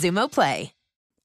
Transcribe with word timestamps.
Xumo 0.00 0.30
Play. 0.30 0.79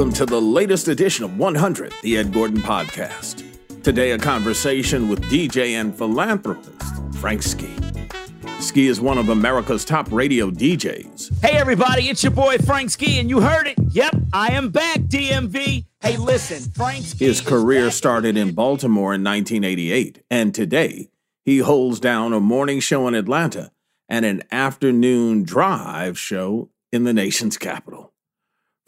Welcome 0.00 0.14
to 0.14 0.24
the 0.24 0.40
latest 0.40 0.88
edition 0.88 1.26
of 1.26 1.36
100, 1.36 1.92
the 2.00 2.16
Ed 2.16 2.32
Gordon 2.32 2.62
Podcast. 2.62 3.44
Today, 3.82 4.12
a 4.12 4.18
conversation 4.18 5.10
with 5.10 5.22
DJ 5.24 5.72
and 5.72 5.94
philanthropist 5.94 6.82
Frank 7.16 7.42
Ski. 7.42 7.68
Ski 8.60 8.86
is 8.86 8.98
one 8.98 9.18
of 9.18 9.28
America's 9.28 9.84
top 9.84 10.10
radio 10.10 10.50
DJs. 10.50 11.42
Hey, 11.42 11.58
everybody, 11.58 12.08
it's 12.08 12.22
your 12.22 12.32
boy 12.32 12.56
Frank 12.56 12.88
Ski, 12.88 13.20
and 13.20 13.28
you 13.28 13.42
heard 13.42 13.66
it. 13.66 13.74
Yep, 13.90 14.16
I 14.32 14.52
am 14.52 14.70
back, 14.70 15.00
DMV. 15.00 15.84
Hey, 16.00 16.16
listen, 16.16 16.72
Frank 16.72 17.04
Ski. 17.04 17.26
His 17.26 17.42
career 17.42 17.90
started 17.90 18.38
in 18.38 18.54
Baltimore 18.54 19.12
in 19.12 19.22
1988, 19.22 20.22
and 20.30 20.54
today 20.54 21.10
he 21.44 21.58
holds 21.58 22.00
down 22.00 22.32
a 22.32 22.40
morning 22.40 22.80
show 22.80 23.06
in 23.06 23.14
Atlanta 23.14 23.70
and 24.08 24.24
an 24.24 24.44
afternoon 24.50 25.42
drive 25.42 26.18
show 26.18 26.70
in 26.90 27.04
the 27.04 27.12
nation's 27.12 27.58
capital. 27.58 28.09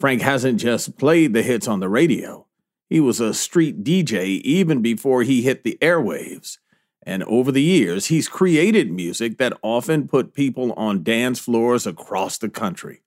Frank 0.03 0.21
hasn't 0.21 0.59
just 0.59 0.97
played 0.97 1.31
the 1.31 1.41
hits 1.41 1.65
on 1.65 1.79
the 1.79 1.87
radio. 1.87 2.45
He 2.89 2.99
was 2.99 3.21
a 3.21 3.33
street 3.33 3.85
DJ 3.85 4.41
even 4.41 4.81
before 4.81 5.23
he 5.23 5.43
hit 5.43 5.63
the 5.63 5.77
airwaves. 5.79 6.57
And 7.03 7.23
over 7.23 7.53
the 7.53 7.61
years, 7.61 8.07
he's 8.07 8.27
created 8.27 8.91
music 8.91 9.37
that 9.37 9.57
often 9.61 10.09
put 10.09 10.33
people 10.33 10.73
on 10.73 11.03
dance 11.03 11.39
floors 11.39 11.87
across 11.87 12.37
the 12.37 12.49
country. 12.49 13.01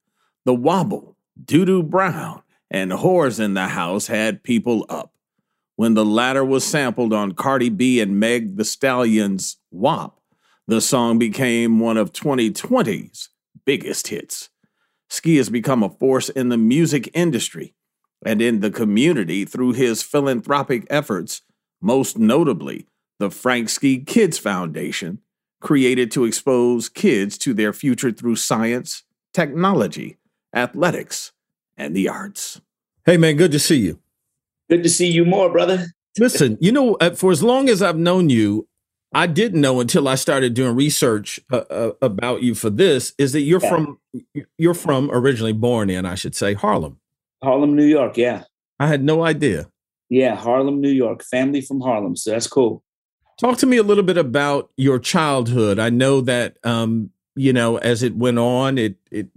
The 0.46 0.54
Wobble, 0.54 1.18
Doo 1.44 1.66
Doo 1.66 1.82
Brown, 1.82 2.40
and 2.70 2.92
Whores 2.92 3.38
in 3.38 3.52
the 3.52 3.68
House 3.68 4.06
had 4.06 4.42
people 4.42 4.86
up. 4.88 5.12
When 5.74 5.92
the 5.92 6.06
latter 6.06 6.46
was 6.46 6.64
sampled 6.64 7.12
on 7.12 7.32
Cardi 7.32 7.68
B 7.68 8.00
and 8.00 8.18
Meg 8.18 8.56
Thee 8.56 8.64
Stallion's 8.64 9.58
WAP, 9.70 10.18
the 10.66 10.80
song 10.80 11.18
became 11.18 11.78
one 11.78 11.98
of 11.98 12.14
2020's 12.14 13.28
biggest 13.66 14.08
hits. 14.08 14.48
Ski 15.08 15.36
has 15.36 15.50
become 15.50 15.82
a 15.82 15.90
force 15.90 16.28
in 16.28 16.48
the 16.48 16.56
music 16.56 17.10
industry 17.14 17.74
and 18.24 18.42
in 18.42 18.60
the 18.60 18.70
community 18.70 19.44
through 19.44 19.72
his 19.72 20.02
philanthropic 20.02 20.86
efforts, 20.90 21.42
most 21.80 22.18
notably 22.18 22.86
the 23.18 23.30
Frank 23.30 23.68
Ski 23.68 23.98
Kids 24.00 24.38
Foundation, 24.38 25.20
created 25.60 26.10
to 26.12 26.24
expose 26.24 26.88
kids 26.88 27.38
to 27.38 27.54
their 27.54 27.72
future 27.72 28.12
through 28.12 28.36
science, 28.36 29.04
technology, 29.32 30.16
athletics, 30.54 31.32
and 31.76 31.94
the 31.94 32.08
arts. 32.08 32.60
Hey, 33.04 33.16
man, 33.16 33.36
good 33.36 33.52
to 33.52 33.58
see 33.58 33.76
you. 33.76 34.00
Good 34.68 34.82
to 34.82 34.88
see 34.88 35.10
you 35.10 35.24
more, 35.24 35.50
brother. 35.50 35.86
Listen, 36.18 36.58
you 36.60 36.72
know, 36.72 36.94
uh, 36.96 37.10
for 37.10 37.30
as 37.30 37.42
long 37.42 37.68
as 37.68 37.82
I've 37.82 37.98
known 37.98 38.30
you, 38.30 38.66
I 39.12 39.26
didn't 39.26 39.60
know 39.60 39.80
until 39.80 40.08
I 40.08 40.14
started 40.16 40.54
doing 40.54 40.74
research 40.74 41.40
uh, 41.50 41.64
uh, 41.70 41.92
about 42.02 42.42
you 42.42 42.54
for 42.54 42.70
this 42.70 43.12
is 43.18 43.32
that 43.32 43.42
you're 43.42 43.62
yeah. 43.62 43.70
from 43.70 43.98
you're 44.58 44.74
from 44.74 45.10
originally 45.12 45.52
born 45.52 45.90
in 45.90 46.04
I 46.04 46.14
should 46.14 46.34
say 46.34 46.54
Harlem. 46.54 46.98
Harlem, 47.42 47.76
New 47.76 47.84
York, 47.84 48.16
yeah. 48.16 48.44
I 48.80 48.88
had 48.88 49.04
no 49.04 49.24
idea. 49.24 49.70
Yeah, 50.08 50.34
Harlem, 50.34 50.80
New 50.80 50.90
York. 50.90 51.22
Family 51.22 51.60
from 51.60 51.80
Harlem, 51.80 52.16
so 52.16 52.30
that's 52.30 52.46
cool. 52.46 52.82
Talk 53.38 53.58
to 53.58 53.66
me 53.66 53.76
a 53.76 53.82
little 53.82 54.04
bit 54.04 54.16
about 54.16 54.70
your 54.76 54.98
childhood. 54.98 55.78
I 55.78 55.90
know 55.90 56.20
that 56.22 56.58
um, 56.64 57.10
you 57.34 57.52
know, 57.52 57.76
as 57.78 58.02
it 58.02 58.16
went 58.16 58.38
on, 58.38 58.78
it 58.78 58.96
it 59.10 59.28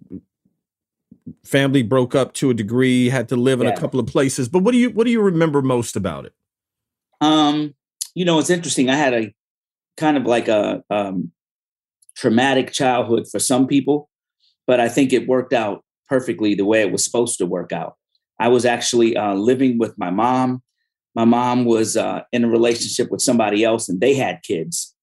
family 1.44 1.84
broke 1.84 2.16
up 2.16 2.34
to 2.34 2.50
a 2.50 2.54
degree, 2.54 3.10
had 3.10 3.30
to 3.30 3.36
live 3.36 3.62
in 3.62 3.68
yeah. 3.68 3.74
a 3.74 3.78
couple 3.78 4.00
of 4.00 4.08
places. 4.08 4.48
But 4.48 4.64
what 4.64 4.72
do 4.72 4.78
you 4.78 4.90
what 4.90 5.06
do 5.06 5.12
you 5.12 5.22
remember 5.22 5.62
most 5.62 5.96
about 5.96 6.26
it? 6.26 6.34
Um, 7.22 7.76
you 8.14 8.26
know, 8.26 8.40
it's 8.40 8.50
interesting. 8.50 8.90
I 8.90 8.96
had 8.96 9.14
a 9.14 9.34
kind 10.00 10.18
of 10.18 10.26
like 10.26 10.48
a 10.48 10.84
um, 10.90 11.32
traumatic 12.16 12.72
childhood 12.72 13.28
for 13.32 13.40
some 13.40 13.68
people, 13.68 14.10
but 14.66 14.80
I 14.80 14.90
think 14.90 15.14
it 15.14 15.28
worked 15.28 15.54
out 15.54 15.84
perfectly 16.08 16.56
the 16.56 16.66
way 16.66 16.82
it 16.82 16.92
was 16.92 17.04
supposed 17.04 17.38
to 17.38 17.46
work 17.46 17.72
out. 17.72 17.96
I 18.40 18.48
was 18.48 18.66
actually 18.66 19.16
uh, 19.16 19.34
living 19.34 19.78
with 19.78 19.98
my 19.98 20.10
mom. 20.10 20.64
My 21.14 21.26
mom 21.26 21.66
was 21.66 21.98
uh, 21.98 22.22
in 22.32 22.46
a 22.46 22.50
relationship 22.50 23.12
with 23.12 23.22
somebody 23.22 23.64
else, 23.64 23.90
and 23.90 24.00
they 24.00 24.16
had 24.16 24.42
kids. 24.44 24.96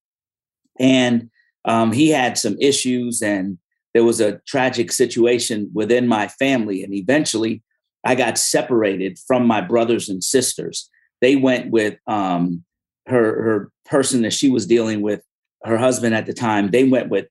And 0.81 1.31
um, 1.65 1.93
he 1.93 2.09
had 2.11 2.39
some 2.39 2.57
issues, 2.61 3.23
and 3.23 3.59
there 3.93 4.05
was 4.05 4.21
a 4.21 4.41
tragic 4.47 4.93
situation 4.93 5.71
within 5.75 6.09
my 6.09 6.29
family. 6.29 6.83
And 6.83 6.95
eventually, 6.95 7.63
I 8.05 8.15
got 8.15 8.39
separated 8.39 9.19
from 9.27 9.47
my 9.47 9.61
brothers 9.61 10.09
and 10.09 10.23
sisters. 10.23 10.89
They 11.21 11.37
went 11.37 11.71
with 11.71 11.99
um, 12.07 12.65
her 13.07 13.43
her 13.43 13.71
person 13.85 14.23
that 14.23 14.33
she 14.33 14.51
was 14.51 14.67
dealing 14.67 15.01
with, 15.01 15.23
her 15.65 15.79
husband 15.79 16.15
at 16.15 16.27
the 16.27 16.33
time, 16.33 16.71
they 16.71 16.85
went 16.85 17.09
with 17.09 17.27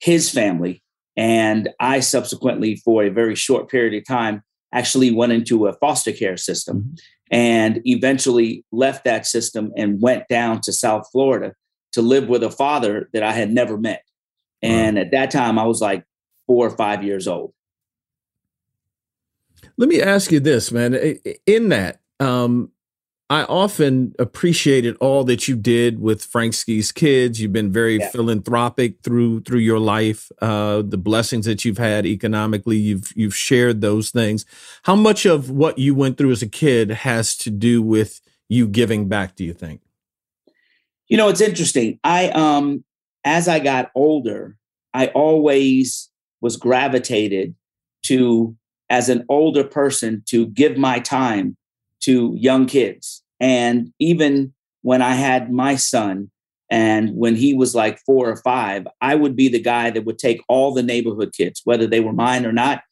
his 0.00 0.30
family, 0.30 0.82
and 1.16 1.68
I 1.78 2.00
subsequently, 2.00 2.76
for 2.76 3.04
a 3.04 3.10
very 3.10 3.34
short 3.34 3.68
period 3.68 3.94
of 3.94 4.06
time, 4.06 4.42
actually 4.72 5.10
went 5.10 5.32
into 5.32 5.66
a 5.66 5.72
foster 5.74 6.12
care 6.12 6.36
system, 6.36 6.82
mm-hmm. 6.82 6.94
and 7.30 7.80
eventually 7.84 8.64
left 8.72 9.04
that 9.04 9.26
system 9.26 9.72
and 9.76 10.00
went 10.00 10.28
down 10.28 10.60
to 10.62 10.72
South 10.72 11.08
Florida 11.12 11.54
to 11.92 12.02
live 12.02 12.28
with 12.28 12.42
a 12.42 12.50
father 12.50 13.08
that 13.12 13.22
I 13.22 13.32
had 13.32 13.50
never 13.50 13.76
met. 13.76 14.02
And 14.62 14.98
at 14.98 15.10
that 15.10 15.30
time, 15.30 15.58
I 15.58 15.64
was 15.64 15.80
like 15.80 16.04
four 16.46 16.66
or 16.66 16.76
five 16.76 17.02
years 17.02 17.26
old. 17.26 17.52
Let 19.76 19.88
me 19.88 20.00
ask 20.00 20.30
you 20.30 20.40
this, 20.40 20.70
man. 20.70 20.94
In 21.46 21.70
that, 21.70 22.00
um, 22.18 22.70
I 23.30 23.44
often 23.44 24.12
appreciated 24.18 24.96
all 24.96 25.22
that 25.24 25.46
you 25.46 25.54
did 25.54 26.00
with 26.00 26.24
Frank 26.24 26.52
Ski's 26.52 26.90
kids. 26.90 27.40
You've 27.40 27.52
been 27.52 27.70
very 27.70 27.98
yeah. 27.98 28.10
philanthropic 28.10 29.02
through 29.04 29.42
through 29.42 29.60
your 29.60 29.78
life. 29.78 30.32
Uh, 30.42 30.82
the 30.82 30.98
blessings 30.98 31.46
that 31.46 31.64
you've 31.64 31.78
had 31.78 32.06
economically, 32.06 32.76
you've 32.76 33.12
you've 33.14 33.36
shared 33.36 33.82
those 33.82 34.10
things. 34.10 34.44
How 34.82 34.96
much 34.96 35.26
of 35.26 35.48
what 35.48 35.78
you 35.78 35.94
went 35.94 36.18
through 36.18 36.32
as 36.32 36.42
a 36.42 36.48
kid 36.48 36.90
has 36.90 37.36
to 37.36 37.50
do 37.50 37.80
with 37.80 38.20
you 38.48 38.66
giving 38.66 39.08
back? 39.08 39.36
Do 39.36 39.44
you 39.44 39.54
think? 39.54 39.80
You 41.06 41.16
know, 41.16 41.28
it's 41.28 41.40
interesting. 41.40 42.00
I 42.02 42.30
um, 42.30 42.82
as 43.24 43.46
I 43.46 43.60
got 43.60 43.92
older, 43.94 44.56
I 44.92 45.06
always 45.06 46.10
was 46.40 46.56
gravitated 46.56 47.54
to 48.06 48.56
as 48.88 49.08
an 49.08 49.24
older 49.28 49.62
person 49.62 50.24
to 50.26 50.48
give 50.48 50.76
my 50.76 50.98
time 50.98 51.56
to 52.00 52.34
young 52.36 52.66
kids. 52.66 53.22
And 53.40 53.92
even 53.98 54.52
when 54.82 55.02
I 55.02 55.14
had 55.14 55.52
my 55.52 55.76
son 55.76 56.30
and 56.70 57.16
when 57.16 57.34
he 57.36 57.54
was 57.54 57.74
like 57.74 57.98
four 58.00 58.28
or 58.28 58.36
five, 58.36 58.86
I 59.00 59.14
would 59.14 59.34
be 59.34 59.48
the 59.48 59.60
guy 59.60 59.90
that 59.90 60.04
would 60.04 60.18
take 60.18 60.42
all 60.48 60.72
the 60.72 60.82
neighborhood 60.82 61.32
kids, 61.32 61.62
whether 61.64 61.86
they 61.86 62.00
were 62.00 62.12
mine 62.12 62.46
or 62.46 62.52
not, 62.52 62.82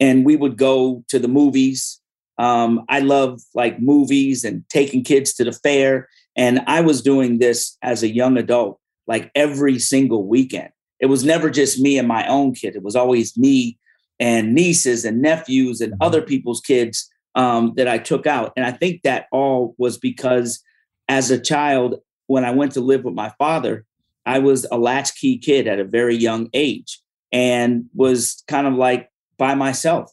and 0.00 0.24
we 0.24 0.36
would 0.36 0.56
go 0.56 1.04
to 1.08 1.18
the 1.18 1.28
movies. 1.28 2.00
Um, 2.38 2.84
I 2.88 3.00
love 3.00 3.40
like 3.54 3.80
movies 3.80 4.44
and 4.44 4.64
taking 4.68 5.04
kids 5.04 5.32
to 5.34 5.44
the 5.44 5.52
fair. 5.52 6.08
And 6.36 6.60
I 6.66 6.80
was 6.80 7.02
doing 7.02 7.38
this 7.38 7.76
as 7.82 8.02
a 8.02 8.12
young 8.12 8.36
adult, 8.36 8.80
like 9.06 9.30
every 9.34 9.78
single 9.78 10.26
weekend. 10.26 10.70
It 10.98 11.06
was 11.06 11.24
never 11.24 11.50
just 11.50 11.80
me 11.80 11.98
and 11.98 12.08
my 12.08 12.26
own 12.26 12.54
kid. 12.54 12.76
It 12.76 12.82
was 12.82 12.96
always 12.96 13.36
me 13.36 13.78
and 14.20 14.54
nieces 14.54 15.04
and 15.04 15.20
nephews 15.20 15.80
and 15.80 15.94
other 16.00 16.22
people's 16.22 16.60
kids 16.60 17.10
um, 17.34 17.74
that 17.76 17.88
I 17.88 17.98
took 17.98 18.26
out. 18.26 18.52
And 18.56 18.64
I 18.66 18.72
think 18.72 19.02
that 19.02 19.26
all 19.32 19.74
was 19.78 19.98
because 19.98 20.62
as 21.08 21.30
a 21.30 21.40
child, 21.40 21.96
when 22.26 22.44
I 22.44 22.50
went 22.50 22.72
to 22.72 22.80
live 22.80 23.04
with 23.04 23.14
my 23.14 23.30
father, 23.38 23.84
I 24.24 24.38
was 24.38 24.66
a 24.70 24.78
latchkey 24.78 25.38
kid 25.38 25.66
at 25.66 25.80
a 25.80 25.84
very 25.84 26.16
young 26.16 26.48
age 26.54 27.00
and 27.32 27.86
was 27.94 28.42
kind 28.46 28.66
of 28.66 28.74
like 28.74 29.10
by 29.38 29.54
myself. 29.54 30.10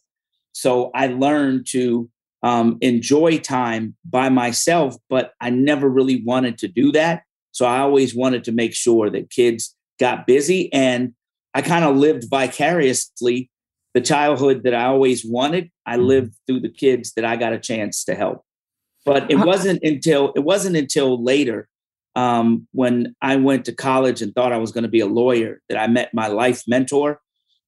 So 0.54 0.92
I 0.96 1.08
learned 1.08 1.68
to 1.72 2.10
um, 2.42 2.78
enjoy 2.82 3.38
time 3.38 3.96
by 4.06 4.30
myself, 4.30 4.96
but 5.10 5.34
I 5.42 5.50
never 5.50 5.90
really 5.90 6.24
wanted 6.24 6.58
to 6.60 6.68
do 6.68 6.92
that. 6.94 7.24
So 7.52 7.66
I 7.66 7.80
always 7.80 8.16
wanted 8.16 8.44
to 8.46 8.52
make 8.52 8.74
sure 8.74 9.10
that 9.10 9.30
kids 9.30 9.76
got 10.00 10.26
busy 10.26 10.72
and 10.74 11.14
I 11.54 11.62
kind 11.62 11.84
of 11.84 11.98
lived 11.98 12.26
vicariously 12.30 13.50
the 13.94 14.02
childhood 14.02 14.64
that 14.64 14.74
I 14.74 14.86
always 14.86 15.26
wanted, 15.26 15.72
I 15.86 15.96
mm-hmm. 15.96 16.06
lived 16.06 16.36
through 16.46 16.62
the 16.62 16.70
kids 16.70 17.14
that 17.14 17.26
I 17.26 17.36
got 17.36 17.54
a 17.54 17.60
chance 17.60 18.04
to 18.06 18.16
help. 18.16 18.44
But 19.06 19.32
it 19.32 19.38
wasn't 19.38 19.82
until 19.82 20.34
it 20.36 20.42
wasn't 20.42 20.76
until 20.76 21.24
later 21.24 21.68
um, 22.16 22.68
when 22.72 23.16
I 23.22 23.38
went 23.38 23.66
to 23.66 23.74
college 23.74 24.22
and 24.22 24.34
thought 24.34 24.54
I 24.54 24.58
was 24.58 24.72
going 24.72 24.84
to 24.84 24.90
be 24.90 25.00
a 25.00 25.08
lawyer 25.08 25.62
that 25.70 25.80
I 25.80 25.88
met 25.88 26.14
my 26.14 26.28
life 26.28 26.64
mentor. 26.68 27.20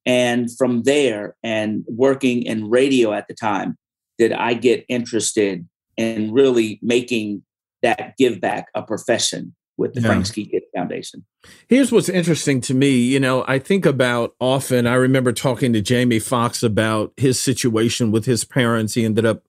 And 0.06 0.50
from 0.58 0.84
there, 0.84 1.36
and 1.44 1.86
working 1.88 2.44
in 2.44 2.70
radio 2.70 3.14
at 3.14 3.28
the 3.28 3.36
time, 3.36 3.78
did 4.18 4.34
I 4.34 4.56
get 4.56 4.86
interested 4.90 5.68
in 5.96 6.34
really 6.34 6.80
making 6.82 7.44
that 7.82 8.16
give 8.18 8.42
back 8.42 8.68
a 8.76 8.82
profession 8.82 9.56
with 9.81 9.94
the 9.94 10.01
yeah. 10.01 10.07
Frank 10.07 10.25
Ski 10.25 10.45
Kid 10.45 10.63
Foundation. 10.74 11.25
Here's 11.68 11.92
what's 11.92 12.07
interesting 12.07 12.62
to 12.62 12.74
me. 12.74 12.92
You 12.92 13.19
know, 13.19 13.44
I 13.48 13.60
think 13.60 13.86
about 13.86 14.36
often, 14.39 14.88
I 14.88 14.94
remember 14.94 15.33
talking 15.33 15.74
to 15.74 15.81
Jamie 15.81 16.19
Foxx 16.19 16.63
about 16.63 17.12
his 17.18 17.42
situation 17.42 18.12
with 18.12 18.25
his 18.25 18.45
parents. 18.45 18.94
He 18.94 19.04
ended 19.04 19.25
up 19.25 19.44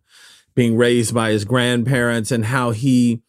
being 0.55 0.77
raised 0.77 1.15
by 1.15 1.31
his 1.31 1.45
grandparents 1.45 2.33
and 2.33 2.47
how 2.47 2.73
he 2.73 3.23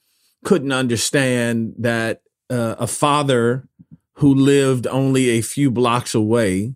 couldn't 0.44 0.71
understand 0.71 1.75
that 1.77 2.21
uh, 2.50 2.75
a 2.79 2.88
father 2.88 3.67
who 4.15 4.33
lived 4.33 4.88
only 4.88 5.29
a 5.29 5.41
few 5.41 5.71
blocks 5.71 6.13
away 6.15 6.75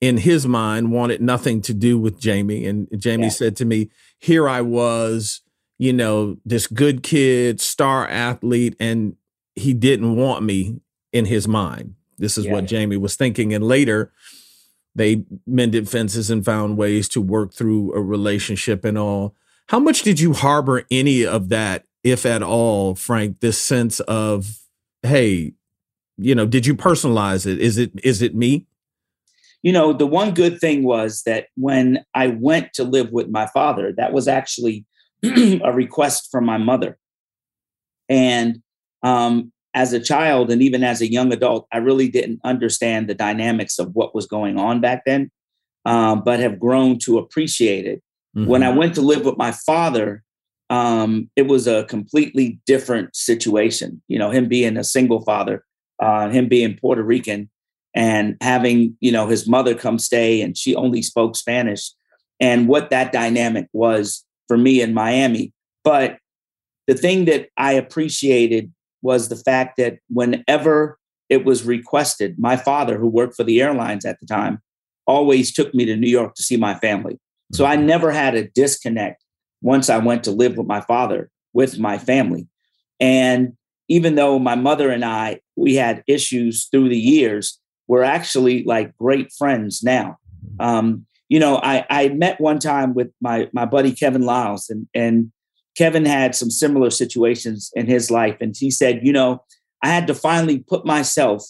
in 0.00 0.18
his 0.18 0.46
mind 0.46 0.90
wanted 0.90 1.22
nothing 1.22 1.62
to 1.62 1.72
do 1.72 1.98
with 1.98 2.20
Jamie. 2.20 2.66
And 2.66 2.88
Jamie 2.98 3.24
yeah. 3.24 3.30
said 3.30 3.56
to 3.56 3.64
me, 3.64 3.90
Here 4.18 4.48
I 4.48 4.60
was, 4.60 5.42
you 5.78 5.92
know, 5.92 6.38
this 6.44 6.66
good 6.66 7.02
kid, 7.02 7.60
star 7.60 8.08
athlete, 8.08 8.74
and 8.80 9.16
he 9.54 9.74
didn't 9.74 10.16
want 10.16 10.44
me 10.44 10.80
in 11.12 11.26
his 11.26 11.46
mind. 11.46 11.94
This 12.18 12.38
is 12.38 12.46
yeah. 12.46 12.52
what 12.52 12.66
Jamie 12.66 12.96
was 12.96 13.16
thinking. 13.16 13.52
And 13.52 13.64
later, 13.64 14.12
they 14.94 15.24
mended 15.46 15.88
fences 15.88 16.30
and 16.30 16.44
found 16.44 16.76
ways 16.76 17.08
to 17.10 17.20
work 17.20 17.52
through 17.52 17.92
a 17.94 18.00
relationship 18.00 18.84
and 18.84 18.98
all. 18.98 19.34
How 19.68 19.78
much 19.78 20.02
did 20.02 20.20
you 20.20 20.32
harbor 20.32 20.84
any 20.90 21.26
of 21.26 21.48
that, 21.48 21.84
if 22.04 22.26
at 22.26 22.42
all, 22.42 22.94
Frank? 22.94 23.40
This 23.40 23.58
sense 23.58 24.00
of, 24.00 24.58
hey, 25.02 25.54
you 26.18 26.34
know, 26.34 26.46
did 26.46 26.66
you 26.66 26.74
personalize 26.74 27.46
it? 27.46 27.58
Is 27.58 27.78
it 27.78 27.92
is 28.02 28.22
it 28.22 28.34
me? 28.34 28.66
You 29.62 29.72
know, 29.72 29.92
the 29.92 30.06
one 30.06 30.34
good 30.34 30.58
thing 30.58 30.82
was 30.82 31.22
that 31.22 31.46
when 31.56 32.04
I 32.14 32.28
went 32.28 32.72
to 32.74 32.84
live 32.84 33.12
with 33.12 33.28
my 33.28 33.46
father, 33.46 33.92
that 33.96 34.12
was 34.12 34.26
actually 34.26 34.84
a 35.24 35.72
request 35.72 36.30
from 36.30 36.44
my 36.44 36.58
mother. 36.58 36.98
And 38.08 38.60
um, 39.02 39.52
as 39.74 39.92
a 39.92 40.00
child 40.00 40.50
and 40.50 40.62
even 40.62 40.84
as 40.84 41.00
a 41.00 41.10
young 41.10 41.32
adult, 41.32 41.66
I 41.72 41.78
really 41.78 42.08
didn't 42.08 42.40
understand 42.44 43.08
the 43.08 43.14
dynamics 43.14 43.78
of 43.78 43.94
what 43.94 44.14
was 44.14 44.26
going 44.26 44.58
on 44.58 44.80
back 44.80 45.04
then, 45.06 45.30
um, 45.84 46.22
but 46.24 46.40
have 46.40 46.60
grown 46.60 46.98
to 47.00 47.18
appreciate 47.18 47.86
it. 47.86 48.02
Mm-hmm. 48.36 48.48
When 48.48 48.62
I 48.62 48.70
went 48.70 48.94
to 48.96 49.02
live 49.02 49.24
with 49.24 49.36
my 49.36 49.52
father, 49.52 50.22
um, 50.70 51.30
it 51.36 51.48
was 51.48 51.66
a 51.66 51.84
completely 51.84 52.58
different 52.66 53.14
situation. 53.14 54.02
You 54.08 54.18
know, 54.18 54.30
him 54.30 54.48
being 54.48 54.76
a 54.76 54.84
single 54.84 55.22
father, 55.22 55.64
uh, 56.00 56.28
him 56.30 56.48
being 56.48 56.76
Puerto 56.78 57.02
Rican, 57.02 57.50
and 57.94 58.36
having 58.40 58.96
you 59.00 59.12
know 59.12 59.26
his 59.26 59.46
mother 59.46 59.74
come 59.74 59.98
stay, 59.98 60.40
and 60.40 60.56
she 60.56 60.74
only 60.74 61.02
spoke 61.02 61.36
Spanish, 61.36 61.90
and 62.40 62.68
what 62.68 62.88
that 62.88 63.12
dynamic 63.12 63.68
was 63.74 64.24
for 64.48 64.56
me 64.56 64.80
in 64.80 64.94
Miami. 64.94 65.52
But 65.84 66.16
the 66.86 66.94
thing 66.94 67.26
that 67.26 67.48
I 67.56 67.72
appreciated 67.72 68.72
was 69.02 69.28
the 69.28 69.36
fact 69.36 69.76
that 69.76 69.98
whenever 70.08 70.98
it 71.28 71.44
was 71.44 71.64
requested, 71.64 72.38
my 72.38 72.56
father, 72.56 72.98
who 72.98 73.08
worked 73.08 73.36
for 73.36 73.44
the 73.44 73.60
airlines 73.60 74.04
at 74.04 74.20
the 74.20 74.26
time, 74.26 74.60
always 75.06 75.52
took 75.52 75.74
me 75.74 75.84
to 75.84 75.96
New 75.96 76.08
York 76.08 76.34
to 76.34 76.42
see 76.42 76.56
my 76.56 76.74
family. 76.74 77.18
So 77.52 77.64
I 77.64 77.76
mm-hmm. 77.76 77.86
never 77.86 78.10
had 78.10 78.34
a 78.34 78.48
disconnect 78.48 79.22
once 79.60 79.90
I 79.90 79.98
went 79.98 80.24
to 80.24 80.30
live 80.30 80.56
with 80.56 80.66
my 80.66 80.80
father, 80.80 81.30
with 81.52 81.78
my 81.78 81.98
family. 81.98 82.48
And 83.00 83.54
even 83.88 84.14
though 84.14 84.38
my 84.38 84.54
mother 84.54 84.90
and 84.90 85.04
I, 85.04 85.40
we 85.56 85.74
had 85.74 86.04
issues 86.06 86.68
through 86.70 86.88
the 86.88 86.98
years, 86.98 87.58
we're 87.88 88.02
actually 88.02 88.64
like 88.64 88.96
great 88.96 89.32
friends 89.32 89.82
now. 89.82 90.18
Mm-hmm. 90.44 90.60
Um, 90.60 91.06
you 91.28 91.40
know, 91.40 91.60
I, 91.62 91.84
I 91.88 92.08
met 92.10 92.40
one 92.40 92.58
time 92.58 92.94
with 92.94 93.10
my 93.20 93.48
my 93.54 93.64
buddy 93.64 93.92
Kevin 93.92 94.22
Liles, 94.22 94.68
and 94.68 94.86
and 94.94 95.32
Kevin 95.76 96.04
had 96.04 96.34
some 96.34 96.50
similar 96.50 96.90
situations 96.90 97.70
in 97.74 97.86
his 97.86 98.10
life. 98.10 98.36
And 98.40 98.54
he 98.56 98.70
said, 98.70 99.00
you 99.02 99.12
know, 99.12 99.42
I 99.82 99.88
had 99.88 100.06
to 100.06 100.14
finally 100.14 100.58
put 100.58 100.84
myself 100.84 101.44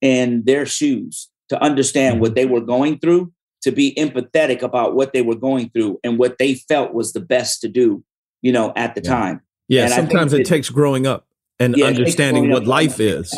in 0.00 0.44
their 0.44 0.66
shoes 0.66 1.30
to 1.48 1.62
understand 1.62 2.20
what 2.20 2.34
they 2.34 2.46
were 2.46 2.60
going 2.60 2.98
through, 2.98 3.32
to 3.62 3.72
be 3.72 3.94
empathetic 3.94 4.62
about 4.62 4.94
what 4.94 5.12
they 5.12 5.22
were 5.22 5.34
going 5.34 5.70
through 5.70 5.98
and 6.04 6.18
what 6.18 6.38
they 6.38 6.54
felt 6.54 6.92
was 6.92 7.12
the 7.12 7.20
best 7.20 7.60
to 7.62 7.68
do, 7.68 8.04
you 8.42 8.52
know, 8.52 8.72
at 8.76 8.94
the 8.94 9.02
yeah. 9.02 9.10
time. 9.10 9.40
Yeah, 9.68 9.84
and 9.84 9.92
sometimes 9.92 10.32
it, 10.32 10.42
it, 10.42 10.46
takes 10.46 10.70
growing 10.70 11.06
up 11.06 11.26
and 11.58 11.76
yeah, 11.76 11.86
understanding 11.86 12.50
what 12.50 12.66
life 12.66 13.00
is. 13.00 13.34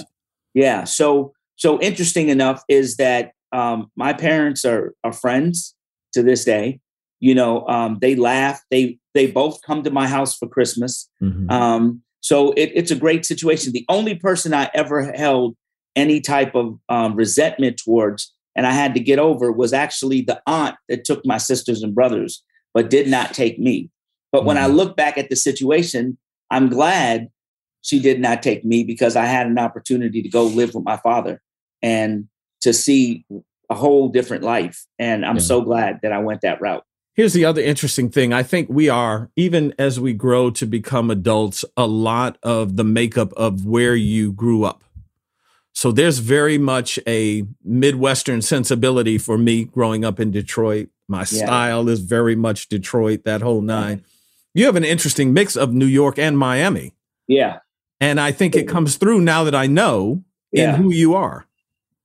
Yeah. 0.53 0.85
So 0.85 1.33
so 1.57 1.81
interesting 1.81 2.29
enough 2.29 2.63
is 2.69 2.97
that 2.97 3.33
um, 3.53 3.91
my 3.97 4.13
parents 4.13 4.65
are 4.65 4.95
are 5.05 5.13
friends 5.13 5.75
to 6.13 6.23
this 6.23 6.45
day. 6.45 6.81
You 7.21 7.35
know, 7.35 7.67
um, 7.67 7.99
they 8.01 8.15
laugh. 8.15 8.63
They 8.71 8.99
they 9.19 9.27
both 9.27 9.61
come 9.63 9.83
to 9.83 9.91
my 9.91 10.07
house 10.07 10.39
for 10.39 10.47
Christmas. 10.47 11.11
Mm-hmm. 11.21 11.51
Um, 11.51 12.03
so 12.21 12.53
it, 12.53 12.71
it's 12.73 12.93
a 12.93 12.97
great 12.97 13.27
situation. 13.27 13.73
The 13.73 13.85
only 13.89 14.15
person 14.15 14.55
I 14.55 14.71
ever 14.75 15.13
held 15.13 15.57
any 15.97 16.21
type 16.21 16.55
of 16.55 16.79
um, 16.89 17.17
resentment 17.17 17.79
towards, 17.79 18.33
and 18.55 18.65
I 18.65 18.71
had 18.71 18.95
to 18.95 19.01
get 19.01 19.19
over, 19.19 19.51
was 19.51 19.73
actually 19.73 20.23
the 20.23 20.41
aunt 20.47 20.77
that 20.89 21.05
took 21.05 21.27
my 21.27 21.37
sisters 21.37 21.83
and 21.83 21.97
brothers, 21.97 22.45
but 22.75 22.91
did 22.91 23.09
not 23.09 23.35
take 23.35 23.59
me. 23.59 23.91
But 24.31 24.39
mm-hmm. 24.39 24.47
when 24.47 24.57
I 24.57 24.67
mm-hmm. 24.67 24.77
look 24.77 24.97
back 24.97 25.19
at 25.19 25.31
the 25.31 25.37
situation, 25.37 26.17
I'm 26.49 26.69
glad 26.69 27.27
she 27.83 27.99
did 27.99 28.21
not 28.21 28.41
take 28.41 28.65
me 28.65 28.85
because 28.85 29.17
I 29.17 29.25
had 29.25 29.49
an 29.49 29.59
opportunity 29.59 30.23
to 30.23 30.29
go 30.29 30.45
live 30.45 30.75
with 30.75 30.85
my 30.85 30.99
father 30.99 31.43
and 31.83 32.29
to 32.61 32.73
see 32.73 33.25
a 33.69 33.75
whole 33.75 34.11
different 34.11 34.45
life. 34.45 34.87
And 34.97 35.27
I'm 35.27 35.39
yeah. 35.39 35.43
so 35.43 35.61
glad 35.61 35.99
that 36.05 36.13
I 36.13 36.19
went 36.19 36.43
that 36.43 36.61
route. 36.61 36.85
Here's 37.19 37.33
the 37.33 37.47
other 37.47 37.61
interesting 37.61 38.11
thing. 38.11 38.33
I 38.33 38.45
think 38.45 38.69
we 38.71 38.89
are, 38.89 39.29
even 39.35 39.75
as 39.77 39.99
we 39.99 40.13
grow 40.13 40.51
to 40.51 40.65
become 40.65 41.11
adults, 41.11 41.65
a 41.77 41.85
lot 41.85 42.39
of 42.45 42.77
the 42.77 42.85
makeup 42.85 43.33
of 43.33 43.67
where 43.67 43.97
you 43.97 44.31
grew 44.31 44.63
up. 44.63 44.85
So 45.73 45.91
there's 45.91 46.21
very 46.21 46.59
much 46.59 46.97
a 47.09 47.43
Midwestern 47.65 48.41
sensibility 48.41 49.19
for 49.19 49.37
me 49.37 49.65
growing 49.65 50.05
up 50.05 50.21
in 50.21 50.31
Detroit. 50.31 50.91
My 51.09 51.19
yeah. 51.19 51.25
style 51.25 51.89
is 51.89 51.99
very 51.99 52.37
much 52.37 52.69
Detroit, 52.69 53.25
that 53.25 53.43
whole 53.43 53.63
nine. 53.63 54.05
You 54.55 54.67
have 54.67 54.77
an 54.77 54.85
interesting 54.85 55.33
mix 55.33 55.57
of 55.57 55.75
New 55.75 55.87
York 55.87 56.21
and 56.21 56.39
Miami. 56.39 56.95
Yeah. 57.27 57.59
And 58.01 58.21
I 58.21 58.31
think 58.31 58.55
it 58.55 58.69
comes 58.69 58.95
through 58.95 59.23
now 59.23 59.43
that 59.43 59.57
I 59.57 59.67
know 59.67 60.23
yeah. 60.53 60.77
in 60.77 60.81
who 60.81 60.93
you 60.93 61.17
are. 61.17 61.47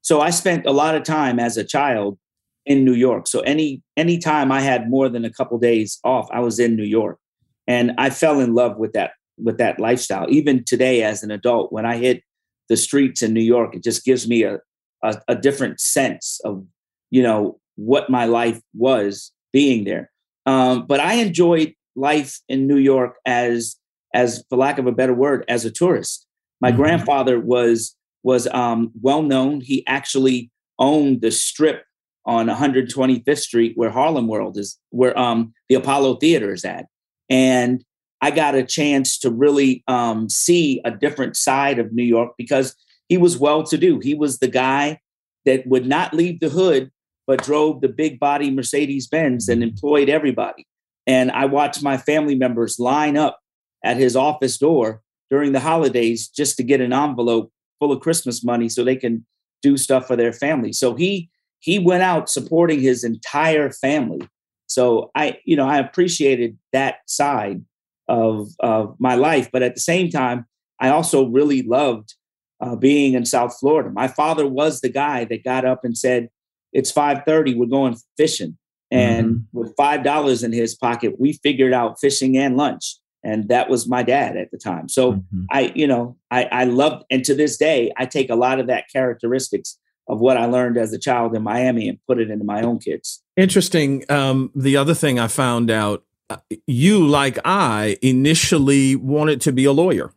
So 0.01 0.21
I 0.21 0.31
spent 0.31 0.65
a 0.65 0.71
lot 0.71 0.95
of 0.95 1.03
time 1.03 1.39
as 1.39 1.55
a 1.55 1.63
child 1.63 2.17
in 2.65 2.85
New 2.85 2.93
York. 2.93 3.27
So 3.27 3.41
any 3.41 3.81
any 3.97 4.17
time 4.17 4.51
I 4.51 4.61
had 4.61 4.89
more 4.89 5.09
than 5.09 5.25
a 5.25 5.31
couple 5.31 5.57
days 5.57 5.99
off, 6.03 6.29
I 6.31 6.39
was 6.39 6.59
in 6.59 6.75
New 6.75 6.83
York. 6.83 7.19
And 7.67 7.93
I 7.97 8.09
fell 8.09 8.39
in 8.39 8.53
love 8.53 8.77
with 8.77 8.93
that 8.93 9.11
with 9.37 9.57
that 9.57 9.79
lifestyle. 9.79 10.27
Even 10.29 10.63
today 10.63 11.03
as 11.03 11.23
an 11.23 11.31
adult, 11.31 11.71
when 11.71 11.85
I 11.85 11.97
hit 11.97 12.23
the 12.69 12.77
streets 12.77 13.21
in 13.21 13.33
New 13.33 13.41
York, 13.41 13.75
it 13.75 13.83
just 13.83 14.05
gives 14.05 14.27
me 14.27 14.43
a, 14.43 14.59
a, 15.03 15.17
a 15.29 15.35
different 15.35 15.79
sense 15.79 16.39
of, 16.43 16.65
you 17.09 17.23
know, 17.23 17.59
what 17.75 18.09
my 18.09 18.25
life 18.25 18.61
was 18.73 19.31
being 19.51 19.85
there. 19.85 20.11
Um, 20.45 20.85
but 20.85 20.99
I 20.99 21.15
enjoyed 21.15 21.73
life 21.95 22.39
in 22.47 22.67
New 22.67 22.77
York 22.77 23.15
as 23.25 23.75
as 24.13 24.43
for 24.49 24.57
lack 24.57 24.77
of 24.77 24.85
a 24.85 24.91
better 24.91 25.13
word, 25.13 25.43
as 25.47 25.65
a 25.65 25.71
tourist. 25.71 26.27
My 26.61 26.69
mm-hmm. 26.69 26.81
grandfather 26.81 27.39
was 27.39 27.95
was 28.23 28.47
um, 28.47 28.91
well 29.01 29.21
known. 29.21 29.61
He 29.61 29.85
actually 29.87 30.51
owned 30.79 31.21
the 31.21 31.31
strip 31.31 31.83
on 32.25 32.47
125th 32.47 33.39
Street 33.39 33.73
where 33.75 33.89
Harlem 33.89 34.27
World 34.27 34.57
is, 34.57 34.79
where 34.89 35.17
um, 35.17 35.53
the 35.69 35.75
Apollo 35.75 36.17
Theater 36.17 36.53
is 36.53 36.63
at. 36.63 36.85
And 37.29 37.83
I 38.21 38.31
got 38.31 38.55
a 38.55 38.63
chance 38.63 39.17
to 39.19 39.29
really 39.29 39.83
um, 39.87 40.29
see 40.29 40.81
a 40.85 40.91
different 40.91 41.35
side 41.35 41.79
of 41.79 41.91
New 41.91 42.03
York 42.03 42.33
because 42.37 42.75
he 43.09 43.17
was 43.17 43.37
well 43.37 43.63
to 43.63 43.77
do. 43.77 43.99
He 43.99 44.13
was 44.13 44.39
the 44.39 44.47
guy 44.47 44.99
that 45.45 45.67
would 45.67 45.85
not 45.85 46.13
leave 46.13 46.39
the 46.39 46.49
hood, 46.49 46.89
but 47.27 47.43
drove 47.43 47.81
the 47.81 47.89
big 47.89 48.19
body 48.19 48.49
Mercedes 48.49 49.07
Benz 49.07 49.49
and 49.49 49.61
employed 49.61 50.09
everybody. 50.09 50.65
And 51.05 51.31
I 51.31 51.45
watched 51.45 51.83
my 51.83 51.97
family 51.97 52.35
members 52.35 52.79
line 52.79 53.17
up 53.17 53.39
at 53.83 53.97
his 53.97 54.15
office 54.15 54.57
door 54.57 55.01
during 55.29 55.51
the 55.51 55.59
holidays 55.59 56.27
just 56.29 56.55
to 56.57 56.63
get 56.63 56.79
an 56.79 56.93
envelope 56.93 57.51
full 57.79 57.91
of 57.91 57.99
Christmas 57.99 58.43
money 58.43 58.69
so 58.69 58.83
they 58.83 58.95
can 58.95 59.25
do 59.61 59.75
stuff 59.75 60.07
for 60.07 60.15
their 60.15 60.31
family. 60.31 60.71
So 60.71 60.95
he 60.95 61.29
he 61.63 61.79
went 61.79 62.03
out 62.03 62.29
supporting 62.29 62.81
his 62.81 63.05
entire 63.05 63.71
family. 63.71 64.27
So 64.67 65.11
I, 65.15 65.37
you 65.45 65.55
know, 65.55 65.65
I 65.65 65.77
appreciated 65.77 66.57
that 66.73 66.97
side 67.07 67.63
of 68.09 68.49
of 68.59 68.97
my 68.99 69.15
life, 69.15 69.49
but 69.49 69.63
at 69.63 69.73
the 69.73 69.79
same 69.79 70.09
time, 70.09 70.45
I 70.81 70.89
also 70.89 71.25
really 71.25 71.61
loved 71.61 72.15
uh, 72.59 72.75
being 72.75 73.13
in 73.13 73.25
South 73.25 73.57
Florida. 73.57 73.89
My 73.89 74.09
father 74.09 74.45
was 74.45 74.81
the 74.81 74.89
guy 74.89 75.23
that 75.23 75.45
got 75.45 75.63
up 75.63 75.85
and 75.85 75.97
said, 75.97 76.29
"It's 76.73 76.91
five 76.91 77.23
thirty. 77.25 77.55
We're 77.55 77.67
going 77.67 77.95
fishing." 78.17 78.57
And 78.91 79.27
mm-hmm. 79.27 79.57
with 79.57 79.73
five 79.77 80.03
dollars 80.03 80.43
in 80.43 80.51
his 80.51 80.75
pocket, 80.75 81.17
we 81.17 81.39
figured 81.43 81.73
out 81.73 81.99
fishing 82.01 82.37
and 82.37 82.57
lunch 82.57 82.97
and 83.23 83.47
that 83.47 83.69
was 83.69 83.87
my 83.87 84.03
dad 84.03 84.35
at 84.35 84.51
the 84.51 84.57
time 84.57 84.89
so 84.89 85.13
mm-hmm. 85.13 85.43
i 85.49 85.71
you 85.75 85.87
know 85.87 86.17
i 86.29 86.43
i 86.45 86.63
love 86.65 87.01
and 87.09 87.23
to 87.23 87.33
this 87.33 87.55
day 87.55 87.89
i 87.95 88.05
take 88.05 88.29
a 88.29 88.35
lot 88.35 88.59
of 88.59 88.67
that 88.67 88.83
characteristics 88.91 89.79
of 90.07 90.19
what 90.19 90.37
i 90.37 90.45
learned 90.45 90.77
as 90.77 90.93
a 90.93 90.99
child 90.99 91.35
in 91.35 91.43
miami 91.43 91.87
and 91.87 91.97
put 92.07 92.19
it 92.19 92.29
into 92.29 92.45
my 92.45 92.61
own 92.61 92.79
kids. 92.79 93.23
Interesting. 93.35 94.03
Um, 94.09 94.51
the 94.55 94.77
other 94.77 94.93
thing 94.93 95.19
i 95.19 95.27
found 95.27 95.71
out 95.71 96.03
uh, 96.29 96.37
you 96.67 97.05
like 97.05 97.39
i 97.45 97.97
initially 98.01 98.95
wanted 98.95 99.41
to 99.41 99.51
be 99.51 99.65
a 99.65 99.71
lawyer. 99.71 100.13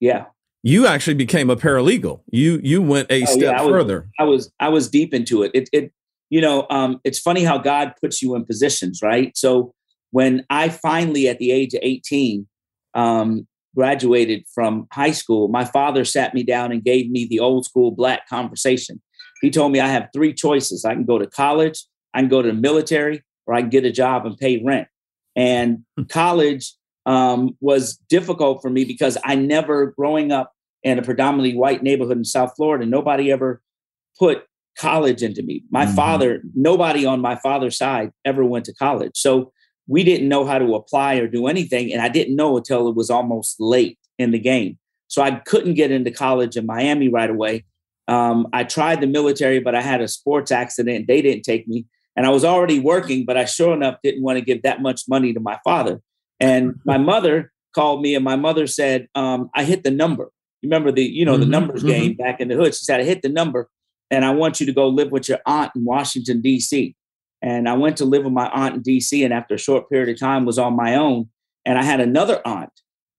Yeah. 0.00 0.26
You 0.62 0.86
actually 0.86 1.14
became 1.14 1.48
a 1.48 1.56
paralegal. 1.56 2.22
You 2.30 2.60
you 2.62 2.82
went 2.82 3.10
a 3.10 3.22
oh, 3.22 3.26
step 3.26 3.42
yeah, 3.42 3.60
I 3.60 3.62
was, 3.62 3.70
further. 3.70 4.08
I 4.18 4.24
was 4.24 4.52
i 4.60 4.68
was 4.68 4.88
deep 4.88 5.14
into 5.14 5.42
it. 5.42 5.50
It, 5.54 5.68
it 5.72 5.92
you 6.28 6.40
know 6.40 6.66
um, 6.70 7.00
it's 7.04 7.20
funny 7.20 7.44
how 7.44 7.58
god 7.58 7.94
puts 8.02 8.20
you 8.20 8.34
in 8.34 8.44
positions 8.44 9.00
right? 9.02 9.36
So 9.36 9.74
when 10.16 10.46
I 10.48 10.70
finally, 10.70 11.28
at 11.28 11.38
the 11.38 11.50
age 11.50 11.74
of 11.74 11.80
18, 11.82 12.46
um, 12.94 13.46
graduated 13.74 14.44
from 14.54 14.86
high 14.90 15.10
school, 15.10 15.48
my 15.48 15.64
father 15.64 16.06
sat 16.06 16.32
me 16.32 16.42
down 16.42 16.72
and 16.72 16.82
gave 16.82 17.10
me 17.10 17.26
the 17.26 17.40
old 17.40 17.66
school 17.66 17.90
black 17.90 18.26
conversation. 18.26 19.02
He 19.40 19.50
told 19.50 19.72
me 19.72 19.80
I 19.80 19.88
have 19.88 20.08
three 20.12 20.32
choices 20.32 20.84
I 20.84 20.94
can 20.94 21.04
go 21.04 21.18
to 21.18 21.26
college, 21.26 21.84
I 22.14 22.20
can 22.20 22.28
go 22.28 22.42
to 22.42 22.48
the 22.48 22.54
military, 22.54 23.22
or 23.46 23.54
I 23.54 23.60
can 23.60 23.70
get 23.70 23.84
a 23.84 23.92
job 23.92 24.26
and 24.26 24.36
pay 24.36 24.62
rent. 24.64 24.88
And 25.34 25.84
hmm. 25.96 26.04
college 26.04 26.72
um, 27.04 27.56
was 27.60 27.96
difficult 28.08 28.62
for 28.62 28.70
me 28.70 28.84
because 28.84 29.16
I 29.24 29.36
never, 29.36 29.94
growing 29.96 30.32
up 30.32 30.52
in 30.82 30.98
a 30.98 31.02
predominantly 31.02 31.56
white 31.56 31.82
neighborhood 31.82 32.16
in 32.16 32.24
South 32.24 32.52
Florida, 32.56 32.86
nobody 32.86 33.30
ever 33.30 33.62
put 34.18 34.44
college 34.78 35.22
into 35.22 35.42
me. 35.42 35.64
My 35.70 35.86
mm-hmm. 35.86 35.94
father, 35.94 36.42
nobody 36.54 37.06
on 37.06 37.20
my 37.20 37.36
father's 37.36 37.76
side 37.76 38.12
ever 38.24 38.44
went 38.44 38.64
to 38.66 38.74
college. 38.74 39.12
So 39.14 39.52
we 39.86 40.04
didn't 40.04 40.28
know 40.28 40.44
how 40.44 40.58
to 40.58 40.74
apply 40.74 41.16
or 41.16 41.28
do 41.28 41.46
anything. 41.46 41.92
And 41.92 42.02
I 42.02 42.08
didn't 42.08 42.36
know 42.36 42.56
until 42.56 42.88
it 42.88 42.96
was 42.96 43.10
almost 43.10 43.56
late 43.60 43.98
in 44.18 44.32
the 44.32 44.38
game. 44.38 44.78
So 45.08 45.22
I 45.22 45.32
couldn't 45.32 45.74
get 45.74 45.92
into 45.92 46.10
college 46.10 46.56
in 46.56 46.66
Miami 46.66 47.08
right 47.08 47.30
away. 47.30 47.64
Um, 48.08 48.48
I 48.52 48.64
tried 48.64 49.00
the 49.00 49.06
military, 49.06 49.60
but 49.60 49.74
I 49.74 49.82
had 49.82 50.00
a 50.00 50.08
sports 50.08 50.52
accident. 50.52 51.06
They 51.06 51.22
didn't 51.22 51.42
take 51.42 51.66
me. 51.66 51.86
And 52.16 52.24
I 52.24 52.30
was 52.30 52.44
already 52.44 52.78
working, 52.78 53.24
but 53.24 53.36
I 53.36 53.44
sure 53.44 53.74
enough 53.74 53.96
didn't 54.02 54.22
want 54.22 54.38
to 54.38 54.44
give 54.44 54.62
that 54.62 54.80
much 54.80 55.02
money 55.08 55.32
to 55.32 55.40
my 55.40 55.58
father. 55.64 56.00
And 56.40 56.80
my 56.84 56.98
mother 56.98 57.52
called 57.74 58.00
me 58.00 58.14
and 58.14 58.24
my 58.24 58.36
mother 58.36 58.66
said, 58.66 59.08
um, 59.14 59.50
I 59.54 59.64
hit 59.64 59.84
the 59.84 59.90
number. 59.90 60.30
Remember 60.62 60.90
the, 60.90 61.02
you 61.02 61.24
know, 61.24 61.32
mm-hmm, 61.32 61.40
the 61.40 61.46
numbers 61.46 61.80
mm-hmm. 61.80 61.88
game 61.90 62.14
back 62.14 62.40
in 62.40 62.48
the 62.48 62.54
hood. 62.54 62.74
She 62.74 62.84
said, 62.84 63.00
I 63.00 63.04
hit 63.04 63.22
the 63.22 63.28
number 63.28 63.68
and 64.10 64.24
I 64.24 64.30
want 64.30 64.60
you 64.60 64.66
to 64.66 64.72
go 64.72 64.88
live 64.88 65.12
with 65.12 65.28
your 65.28 65.40
aunt 65.46 65.72
in 65.74 65.84
Washington, 65.84 66.40
D.C. 66.40 66.94
And 67.42 67.68
I 67.68 67.74
went 67.74 67.96
to 67.98 68.04
live 68.04 68.24
with 68.24 68.32
my 68.32 68.48
aunt 68.48 68.76
in 68.76 68.82
DC, 68.82 69.24
and 69.24 69.32
after 69.32 69.54
a 69.54 69.58
short 69.58 69.90
period 69.90 70.08
of 70.08 70.18
time, 70.18 70.44
was 70.44 70.58
on 70.58 70.74
my 70.74 70.94
own. 70.96 71.28
And 71.64 71.78
I 71.78 71.82
had 71.82 72.00
another 72.00 72.40
aunt 72.46 72.70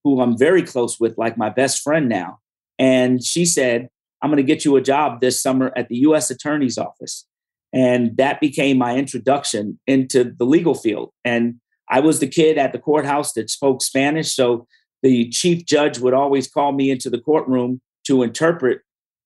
who 0.03 0.21
I'm 0.21 0.37
very 0.37 0.63
close 0.63 0.99
with, 0.99 1.17
like 1.17 1.37
my 1.37 1.49
best 1.49 1.81
friend 1.81 2.07
now. 2.09 2.39
And 2.79 3.23
she 3.23 3.45
said, 3.45 3.89
I'm 4.21 4.29
going 4.29 4.37
to 4.37 4.43
get 4.43 4.65
you 4.65 4.75
a 4.75 4.81
job 4.81 5.21
this 5.21 5.41
summer 5.41 5.71
at 5.75 5.89
the 5.89 5.97
US 5.97 6.29
Attorney's 6.29 6.77
Office. 6.77 7.25
And 7.73 8.15
that 8.17 8.39
became 8.39 8.77
my 8.77 8.95
introduction 8.95 9.79
into 9.87 10.33
the 10.37 10.45
legal 10.45 10.73
field. 10.73 11.11
And 11.25 11.55
I 11.89 11.99
was 11.99 12.19
the 12.19 12.27
kid 12.27 12.57
at 12.57 12.71
the 12.71 12.79
courthouse 12.79 13.33
that 13.33 13.49
spoke 13.49 13.81
Spanish. 13.81 14.33
So 14.33 14.67
the 15.03 15.29
chief 15.29 15.65
judge 15.65 15.99
would 15.99 16.13
always 16.13 16.47
call 16.47 16.71
me 16.71 16.89
into 16.89 17.09
the 17.09 17.19
courtroom 17.19 17.81
to 18.05 18.23
interpret 18.23 18.81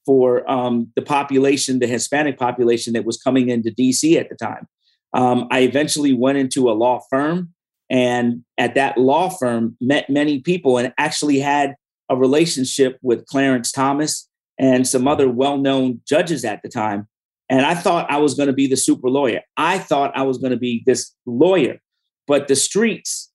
for 0.06 0.50
um, 0.50 0.92
the 0.96 1.02
population, 1.02 1.80
the 1.80 1.88
Hispanic 1.88 2.38
population 2.38 2.94
that 2.94 3.06
was 3.06 3.18
coming 3.18 3.50
into 3.50 3.72
DC 3.72 4.20
at 4.20 4.30
the 4.30 4.36
time. 4.36 4.68
Um, 5.14 5.48
I 5.52 5.62
eventually 5.62 6.14
went 6.14 6.38
into 6.38 6.70
a 6.70 6.74
law 6.74 7.02
firm, 7.10 7.54
and 7.90 8.44
at 8.58 8.76
that 8.76 8.98
law 8.98 9.30
firm, 9.30 9.78
met 9.82 10.10
many 10.10 10.40
people 10.40 10.78
and 10.78 10.94
actually 10.98 11.40
had 11.40 11.76
a 12.10 12.16
relationship 12.16 12.98
with 13.02 13.26
Clarence 13.28 13.72
Thomas 13.72 14.28
and 14.62 14.88
some 14.88 15.08
other 15.08 15.28
well 15.28 15.58
known 15.58 16.00
judges 16.08 16.46
at 16.46 16.62
the 16.62 16.70
time. 16.70 17.08
And 17.50 17.66
I 17.66 17.74
thought 17.76 18.10
I 18.10 18.20
was 18.20 18.36
going 18.36 18.48
to 18.48 18.54
be 18.54 18.68
the 18.68 18.78
super 18.78 19.10
lawyer. 19.10 19.42
I 19.58 19.80
thought 19.80 20.16
I 20.16 20.22
was 20.22 20.38
going 20.38 20.52
to 20.52 20.58
be 20.58 20.84
this 20.86 21.14
lawyer. 21.26 21.80
But 22.28 22.48
the 22.48 22.56
streets 22.56 23.30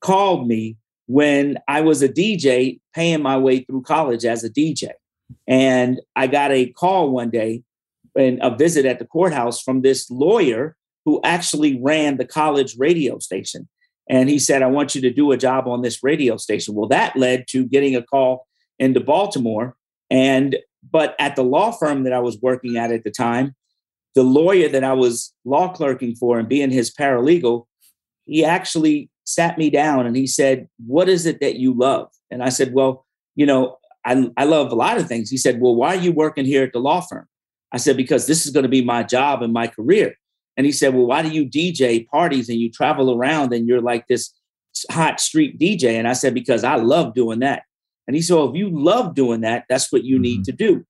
called 0.00 0.46
me 0.46 0.76
when 1.06 1.58
I 1.66 1.80
was 1.80 2.02
a 2.02 2.08
DJ 2.08 2.78
paying 2.94 3.22
my 3.22 3.36
way 3.36 3.60
through 3.60 3.82
college 3.82 4.24
as 4.24 4.44
a 4.44 4.50
DJ. 4.50 4.90
And 5.48 6.00
I 6.14 6.26
got 6.26 6.52
a 6.52 6.66
call 6.66 7.10
one 7.10 7.30
day 7.30 7.64
and 8.14 8.38
a 8.42 8.54
visit 8.54 8.84
at 8.84 8.98
the 8.98 9.06
courthouse 9.06 9.60
from 9.60 9.80
this 9.80 10.10
lawyer 10.10 10.76
who 11.04 11.20
actually 11.24 11.80
ran 11.82 12.18
the 12.18 12.26
college 12.26 12.76
radio 12.78 13.18
station. 13.18 13.68
And 14.08 14.28
he 14.28 14.38
said, 14.38 14.62
I 14.62 14.66
want 14.66 14.94
you 14.94 15.00
to 15.00 15.10
do 15.12 15.32
a 15.32 15.36
job 15.36 15.66
on 15.66 15.80
this 15.82 16.02
radio 16.02 16.36
station. 16.36 16.74
Well, 16.74 16.88
that 16.88 17.16
led 17.16 17.46
to 17.48 17.64
getting 17.64 17.96
a 17.96 18.02
call 18.02 18.46
into 18.78 19.00
Baltimore. 19.00 19.76
And, 20.12 20.56
but 20.90 21.16
at 21.18 21.36
the 21.36 21.42
law 21.42 21.70
firm 21.70 22.04
that 22.04 22.12
I 22.12 22.18
was 22.20 22.38
working 22.42 22.76
at 22.76 22.92
at 22.92 23.02
the 23.02 23.10
time, 23.10 23.54
the 24.14 24.22
lawyer 24.22 24.68
that 24.68 24.84
I 24.84 24.92
was 24.92 25.32
law 25.46 25.72
clerking 25.72 26.14
for 26.14 26.38
and 26.38 26.46
being 26.46 26.70
his 26.70 26.92
paralegal, 26.92 27.64
he 28.26 28.44
actually 28.44 29.08
sat 29.24 29.56
me 29.56 29.70
down 29.70 30.06
and 30.06 30.14
he 30.14 30.26
said, 30.26 30.68
What 30.84 31.08
is 31.08 31.24
it 31.24 31.40
that 31.40 31.56
you 31.56 31.72
love? 31.72 32.10
And 32.30 32.42
I 32.42 32.50
said, 32.50 32.74
Well, 32.74 33.06
you 33.36 33.46
know, 33.46 33.78
I, 34.04 34.30
I 34.36 34.44
love 34.44 34.70
a 34.70 34.74
lot 34.74 34.98
of 34.98 35.08
things. 35.08 35.30
He 35.30 35.38
said, 35.38 35.62
Well, 35.62 35.74
why 35.74 35.96
are 35.96 36.00
you 36.00 36.12
working 36.12 36.44
here 36.44 36.62
at 36.62 36.74
the 36.74 36.78
law 36.78 37.00
firm? 37.00 37.26
I 37.72 37.78
said, 37.78 37.96
Because 37.96 38.26
this 38.26 38.44
is 38.44 38.52
going 38.52 38.64
to 38.64 38.68
be 38.68 38.84
my 38.84 39.02
job 39.02 39.42
and 39.42 39.52
my 39.52 39.66
career. 39.66 40.14
And 40.58 40.66
he 40.66 40.72
said, 40.72 40.94
Well, 40.94 41.06
why 41.06 41.22
do 41.22 41.30
you 41.30 41.46
DJ 41.46 42.06
parties 42.06 42.50
and 42.50 42.58
you 42.58 42.70
travel 42.70 43.16
around 43.16 43.54
and 43.54 43.66
you're 43.66 43.80
like 43.80 44.08
this 44.08 44.34
hot 44.90 45.20
street 45.20 45.58
DJ? 45.58 45.94
And 45.94 46.06
I 46.06 46.12
said, 46.12 46.34
Because 46.34 46.64
I 46.64 46.74
love 46.74 47.14
doing 47.14 47.38
that. 47.38 47.62
And 48.06 48.16
he 48.16 48.22
said, 48.22 48.34
well, 48.36 48.50
if 48.50 48.56
you 48.56 48.68
love 48.70 49.14
doing 49.14 49.42
that, 49.42 49.64
that's 49.68 49.92
what 49.92 50.04
you 50.04 50.16
mm-hmm. 50.16 50.22
need 50.22 50.44
to 50.44 50.52
do. 50.52 50.84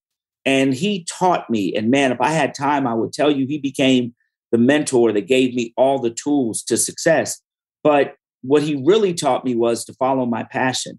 And 0.45 0.75
he 0.75 1.05
taught 1.05 1.49
me. 1.51 1.75
And 1.75 1.91
man, 1.91 2.13
if 2.13 2.21
I 2.21 2.31
had 2.31 2.55
time, 2.55 2.87
I 2.87 2.95
would 2.95 3.13
tell 3.13 3.31
you 3.31 3.47
he 3.47 3.59
became 3.59 4.15
the 4.51 4.59
mentor 4.59 5.13
that 5.13 5.27
gave 5.27 5.55
me 5.55 5.73
all 5.77 5.99
the 5.99 6.11
tools 6.11 6.63
to 6.65 6.77
success. 6.77 7.41
But 7.83 8.17
what 8.43 8.63
he 8.63 8.83
really 8.85 9.15
taught 9.15 9.45
me 9.45 9.55
was 9.55 9.85
to 9.85 9.95
follow 9.95 10.27
my 10.27 10.43
passion. 10.43 10.99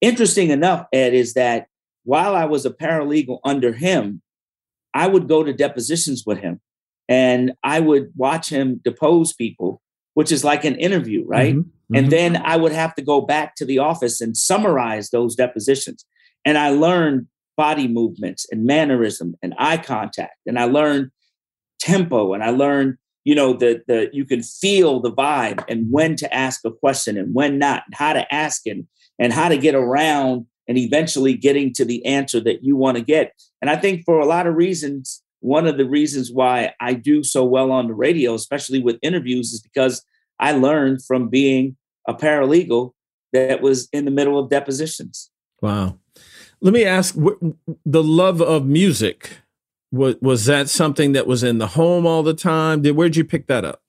Interesting 0.00 0.50
enough, 0.50 0.86
Ed, 0.92 1.14
is 1.14 1.34
that 1.34 1.66
while 2.04 2.34
I 2.34 2.44
was 2.44 2.66
a 2.66 2.70
paralegal 2.70 3.38
under 3.44 3.72
him, 3.72 4.20
I 4.94 5.06
would 5.06 5.28
go 5.28 5.44
to 5.44 5.52
depositions 5.52 6.24
with 6.26 6.38
him 6.38 6.60
and 7.08 7.52
I 7.62 7.80
would 7.80 8.10
watch 8.16 8.48
him 8.50 8.80
depose 8.84 9.32
people, 9.32 9.80
which 10.14 10.32
is 10.32 10.44
like 10.44 10.64
an 10.64 10.76
interview, 10.76 11.24
right? 11.24 11.54
Mm-hmm. 11.54 11.68
And 11.94 12.06
mm-hmm. 12.06 12.10
then 12.10 12.42
I 12.44 12.56
would 12.56 12.72
have 12.72 12.94
to 12.96 13.02
go 13.02 13.20
back 13.20 13.54
to 13.56 13.64
the 13.64 13.78
office 13.78 14.20
and 14.20 14.36
summarize 14.36 15.10
those 15.10 15.34
depositions. 15.34 16.04
And 16.44 16.58
I 16.58 16.70
learned 16.70 17.26
body 17.56 17.88
movements 17.88 18.46
and 18.50 18.64
mannerism 18.64 19.36
and 19.42 19.54
eye 19.58 19.76
contact. 19.76 20.36
And 20.46 20.58
I 20.58 20.64
learned 20.64 21.10
tempo 21.80 22.32
and 22.32 22.42
I 22.42 22.50
learned, 22.50 22.96
you 23.24 23.34
know, 23.34 23.52
the 23.52 23.82
the 23.86 24.08
you 24.12 24.24
can 24.24 24.42
feel 24.42 25.00
the 25.00 25.12
vibe 25.12 25.64
and 25.68 25.90
when 25.90 26.16
to 26.16 26.34
ask 26.34 26.60
a 26.64 26.70
question 26.70 27.16
and 27.16 27.34
when 27.34 27.58
not, 27.58 27.82
and 27.86 27.94
how 27.94 28.12
to 28.12 28.34
ask 28.34 28.62
it 28.66 28.78
and 29.18 29.32
how 29.32 29.48
to 29.48 29.58
get 29.58 29.74
around 29.74 30.46
and 30.68 30.78
eventually 30.78 31.34
getting 31.34 31.72
to 31.74 31.84
the 31.84 32.04
answer 32.06 32.40
that 32.40 32.62
you 32.62 32.76
want 32.76 32.96
to 32.96 33.02
get. 33.02 33.32
And 33.60 33.70
I 33.70 33.76
think 33.76 34.04
for 34.04 34.20
a 34.20 34.26
lot 34.26 34.46
of 34.46 34.54
reasons, 34.54 35.22
one 35.40 35.66
of 35.66 35.76
the 35.76 35.88
reasons 35.88 36.30
why 36.32 36.72
I 36.80 36.94
do 36.94 37.22
so 37.22 37.44
well 37.44 37.72
on 37.72 37.88
the 37.88 37.94
radio, 37.94 38.34
especially 38.34 38.80
with 38.80 38.98
interviews, 39.02 39.52
is 39.52 39.60
because 39.60 40.04
I 40.38 40.52
learned 40.52 41.04
from 41.04 41.28
being 41.28 41.76
a 42.06 42.14
paralegal 42.14 42.92
that 43.32 43.62
was 43.62 43.88
in 43.92 44.04
the 44.04 44.10
middle 44.10 44.38
of 44.38 44.50
depositions. 44.50 45.30
Wow. 45.60 45.98
Let 46.60 46.74
me 46.74 46.84
ask 46.84 47.14
the 47.14 48.02
love 48.02 48.40
of 48.40 48.66
music. 48.66 49.38
Was, 49.90 50.16
was 50.20 50.46
that 50.46 50.68
something 50.68 51.12
that 51.12 51.26
was 51.26 51.42
in 51.42 51.58
the 51.58 51.68
home 51.68 52.06
all 52.06 52.22
the 52.22 52.34
time? 52.34 52.82
Did, 52.82 52.96
where'd 52.96 53.16
you 53.16 53.24
pick 53.24 53.46
that 53.48 53.64
up? 53.64 53.82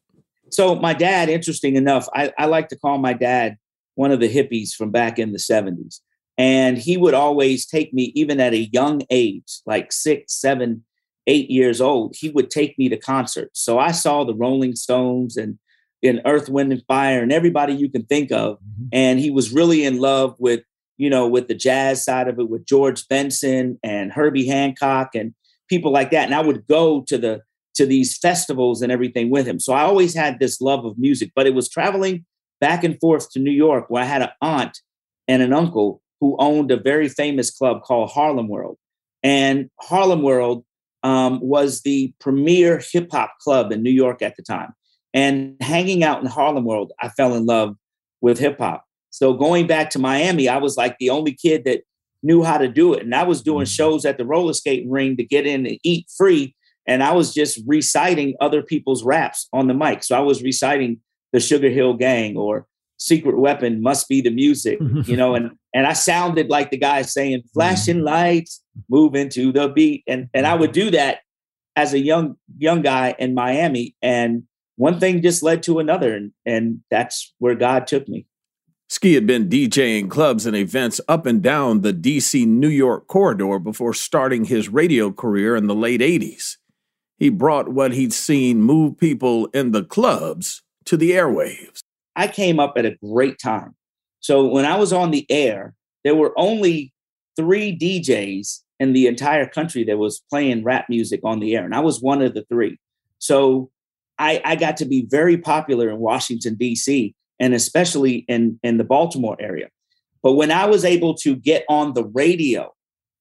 So, 0.49 0.75
my 0.75 0.93
dad, 0.93 1.29
interesting 1.29 1.75
enough, 1.75 2.07
I, 2.13 2.31
I 2.37 2.45
like 2.45 2.69
to 2.69 2.77
call 2.77 2.97
my 2.97 3.13
dad 3.13 3.57
one 3.95 4.11
of 4.11 4.19
the 4.19 4.29
hippies 4.29 4.73
from 4.73 4.91
back 4.91 5.17
in 5.17 5.31
the 5.31 5.39
70s. 5.39 5.99
And 6.37 6.77
he 6.77 6.97
would 6.97 7.13
always 7.13 7.65
take 7.65 7.93
me, 7.93 8.11
even 8.15 8.39
at 8.39 8.53
a 8.53 8.69
young 8.71 9.01
age, 9.09 9.61
like 9.65 9.91
six, 9.91 10.33
seven, 10.33 10.83
eight 11.27 11.49
years 11.49 11.79
old, 11.79 12.15
he 12.17 12.29
would 12.29 12.49
take 12.49 12.77
me 12.77 12.89
to 12.89 12.97
concerts. 12.97 13.59
So 13.61 13.79
I 13.79 13.91
saw 13.91 14.23
the 14.23 14.35
Rolling 14.35 14.75
Stones 14.75 15.37
and 15.37 15.57
in 16.03 16.21
Earth, 16.25 16.49
Wind, 16.49 16.71
and 16.71 16.83
Fire 16.85 17.23
and 17.23 17.31
everybody 17.31 17.73
you 17.73 17.89
can 17.89 18.05
think 18.05 18.31
of. 18.31 18.57
Mm-hmm. 18.57 18.87
And 18.91 19.19
he 19.19 19.31
was 19.31 19.53
really 19.53 19.85
in 19.85 19.99
love 19.99 20.35
with, 20.37 20.61
you 20.97 21.09
know, 21.09 21.27
with 21.27 21.47
the 21.47 21.55
jazz 21.55 22.03
side 22.03 22.27
of 22.27 22.37
it, 22.37 22.49
with 22.49 22.65
George 22.65 23.07
Benson 23.07 23.79
and 23.83 24.11
Herbie 24.11 24.45
Hancock 24.45 25.15
and 25.15 25.33
people 25.69 25.91
like 25.91 26.11
that. 26.11 26.25
And 26.25 26.35
I 26.35 26.41
would 26.41 26.67
go 26.67 27.01
to 27.03 27.17
the 27.17 27.41
to 27.75 27.87
these 27.87 28.15
festivals 28.17 28.83
and 28.83 28.91
everything 28.91 29.31
with 29.31 29.47
him. 29.47 29.59
So 29.59 29.73
I 29.73 29.81
always 29.81 30.13
had 30.13 30.39
this 30.39 30.61
love 30.61 30.85
of 30.85 30.99
music, 30.99 31.31
but 31.35 31.47
it 31.47 31.55
was 31.55 31.67
traveling 31.67 32.23
back 32.61 32.83
and 32.83 32.99
forth 32.99 33.31
to 33.31 33.39
New 33.39 33.51
York 33.51 33.85
where 33.89 34.03
I 34.03 34.05
had 34.05 34.21
an 34.21 34.29
aunt 34.41 34.77
and 35.27 35.41
an 35.41 35.53
uncle 35.53 36.01
who 36.21 36.35
owned 36.37 36.69
a 36.69 36.77
very 36.77 37.09
famous 37.09 37.49
club 37.49 37.81
called 37.81 38.11
Harlem 38.11 38.47
World. 38.47 38.77
And 39.23 39.71
Harlem 39.81 40.21
World 40.21 40.63
um, 41.01 41.39
was 41.41 41.81
the 41.81 42.13
premier 42.19 42.81
hip 42.91 43.09
hop 43.11 43.33
club 43.41 43.71
in 43.71 43.81
New 43.81 43.91
York 43.91 44.21
at 44.21 44.35
the 44.35 44.43
time. 44.43 44.73
And 45.13 45.55
hanging 45.61 46.03
out 46.03 46.21
in 46.21 46.27
Harlem 46.27 46.65
World, 46.65 46.91
I 46.99 47.09
fell 47.09 47.35
in 47.35 47.45
love 47.45 47.75
with 48.21 48.39
hip 48.39 48.57
hop. 48.57 48.85
So 49.11 49.33
going 49.33 49.67
back 49.67 49.91
to 49.91 49.99
Miami, 49.99 50.49
I 50.49 50.57
was 50.57 50.75
like 50.75 50.97
the 50.97 51.11
only 51.11 51.33
kid 51.33 51.65
that 51.65 51.83
knew 52.23 52.41
how 52.41 52.57
to 52.57 52.67
do 52.67 52.93
it. 52.93 53.03
And 53.03 53.13
I 53.13 53.23
was 53.23 53.43
doing 53.43 53.65
mm-hmm. 53.65 53.71
shows 53.71 54.05
at 54.05 54.17
the 54.17 54.25
roller 54.25 54.53
skating 54.53 54.89
ring 54.89 55.17
to 55.17 55.23
get 55.23 55.45
in 55.45 55.67
and 55.67 55.77
eat 55.83 56.07
free. 56.17 56.55
And 56.87 57.03
I 57.03 57.11
was 57.13 57.33
just 57.33 57.61
reciting 57.67 58.35
other 58.41 58.63
people's 58.63 59.03
raps 59.03 59.47
on 59.53 59.67
the 59.67 59.73
mic. 59.73 60.03
So 60.03 60.17
I 60.17 60.21
was 60.21 60.41
reciting 60.41 60.99
the 61.31 61.39
Sugarhill 61.39 61.99
Gang 61.99 62.35
or 62.37 62.65
secret 62.97 63.37
weapon 63.37 63.81
must 63.81 64.07
be 64.07 64.21
the 64.21 64.31
music, 64.31 64.79
you 65.05 65.17
know, 65.17 65.35
and 65.35 65.51
and 65.75 65.85
I 65.85 65.93
sounded 65.93 66.49
like 66.49 66.71
the 66.71 66.77
guy 66.77 67.01
saying 67.01 67.43
flashing 67.53 67.97
mm-hmm. 67.97 68.05
lights, 68.05 68.63
moving 68.89 69.29
to 69.29 69.51
the 69.51 69.67
beat. 69.69 70.03
And 70.07 70.29
and 70.33 70.47
I 70.47 70.55
would 70.55 70.71
do 70.71 70.89
that 70.91 71.19
as 71.75 71.93
a 71.93 71.99
young 71.99 72.35
young 72.57 72.81
guy 72.81 73.15
in 73.19 73.33
Miami. 73.33 73.95
And 74.01 74.43
one 74.75 74.99
thing 74.99 75.21
just 75.21 75.43
led 75.43 75.63
to 75.63 75.79
another. 75.79 76.15
And 76.15 76.31
and 76.45 76.81
that's 76.89 77.33
where 77.39 77.55
God 77.55 77.87
took 77.87 78.07
me. 78.07 78.25
Ski 78.89 79.15
had 79.15 79.25
been 79.25 79.49
DJing 79.49 80.09
clubs 80.09 80.45
and 80.45 80.55
events 80.55 81.01
up 81.07 81.25
and 81.25 81.41
down 81.41 81.81
the 81.81 81.93
DC 81.93 82.45
New 82.45 82.69
York 82.69 83.07
corridor 83.07 83.57
before 83.57 83.93
starting 83.93 84.45
his 84.45 84.69
radio 84.69 85.11
career 85.11 85.55
in 85.55 85.67
the 85.67 85.75
late 85.75 86.01
80s. 86.01 86.57
He 87.17 87.29
brought 87.29 87.69
what 87.69 87.93
he'd 87.93 88.13
seen 88.13 88.61
move 88.61 88.97
people 88.97 89.47
in 89.47 89.71
the 89.71 89.83
clubs 89.83 90.61
to 90.85 90.97
the 90.97 91.11
airwaves. 91.11 91.79
I 92.15 92.27
came 92.27 92.59
up 92.59 92.73
at 92.77 92.85
a 92.85 92.97
great 93.03 93.39
time. 93.39 93.75
So 94.19 94.47
when 94.47 94.65
I 94.65 94.77
was 94.77 94.93
on 94.93 95.11
the 95.11 95.25
air, 95.29 95.73
there 96.03 96.15
were 96.15 96.37
only 96.37 96.93
three 97.35 97.77
DJs 97.77 98.59
in 98.79 98.93
the 98.93 99.07
entire 99.07 99.47
country 99.47 99.83
that 99.85 99.97
was 99.97 100.21
playing 100.29 100.63
rap 100.63 100.85
music 100.89 101.21
on 101.23 101.39
the 101.39 101.55
air, 101.55 101.63
and 101.63 101.73
I 101.73 101.79
was 101.79 102.01
one 102.01 102.21
of 102.21 102.33
the 102.33 102.43
three. 102.43 102.77
So 103.19 103.71
I, 104.19 104.41
I 104.45 104.55
got 104.55 104.77
to 104.77 104.85
be 104.85 105.05
very 105.09 105.37
popular 105.37 105.89
in 105.89 105.99
Washington 105.99 106.55
D.C. 106.55 107.15
and 107.39 107.53
especially 107.53 108.25
in 108.27 108.59
in 108.63 108.77
the 108.77 108.83
Baltimore 108.83 109.37
area. 109.39 109.69
But 110.21 110.33
when 110.33 110.51
I 110.51 110.65
was 110.65 110.85
able 110.85 111.15
to 111.15 111.35
get 111.35 111.65
on 111.67 111.93
the 111.93 112.05
radio 112.05 112.73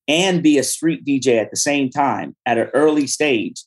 and 0.06 0.42
be 0.42 0.58
a 0.58 0.62
street 0.62 1.04
DJ 1.04 1.40
at 1.40 1.50
the 1.50 1.56
same 1.56 1.90
time 1.90 2.36
at 2.46 2.58
an 2.58 2.68
early 2.74 3.06
stage, 3.06 3.64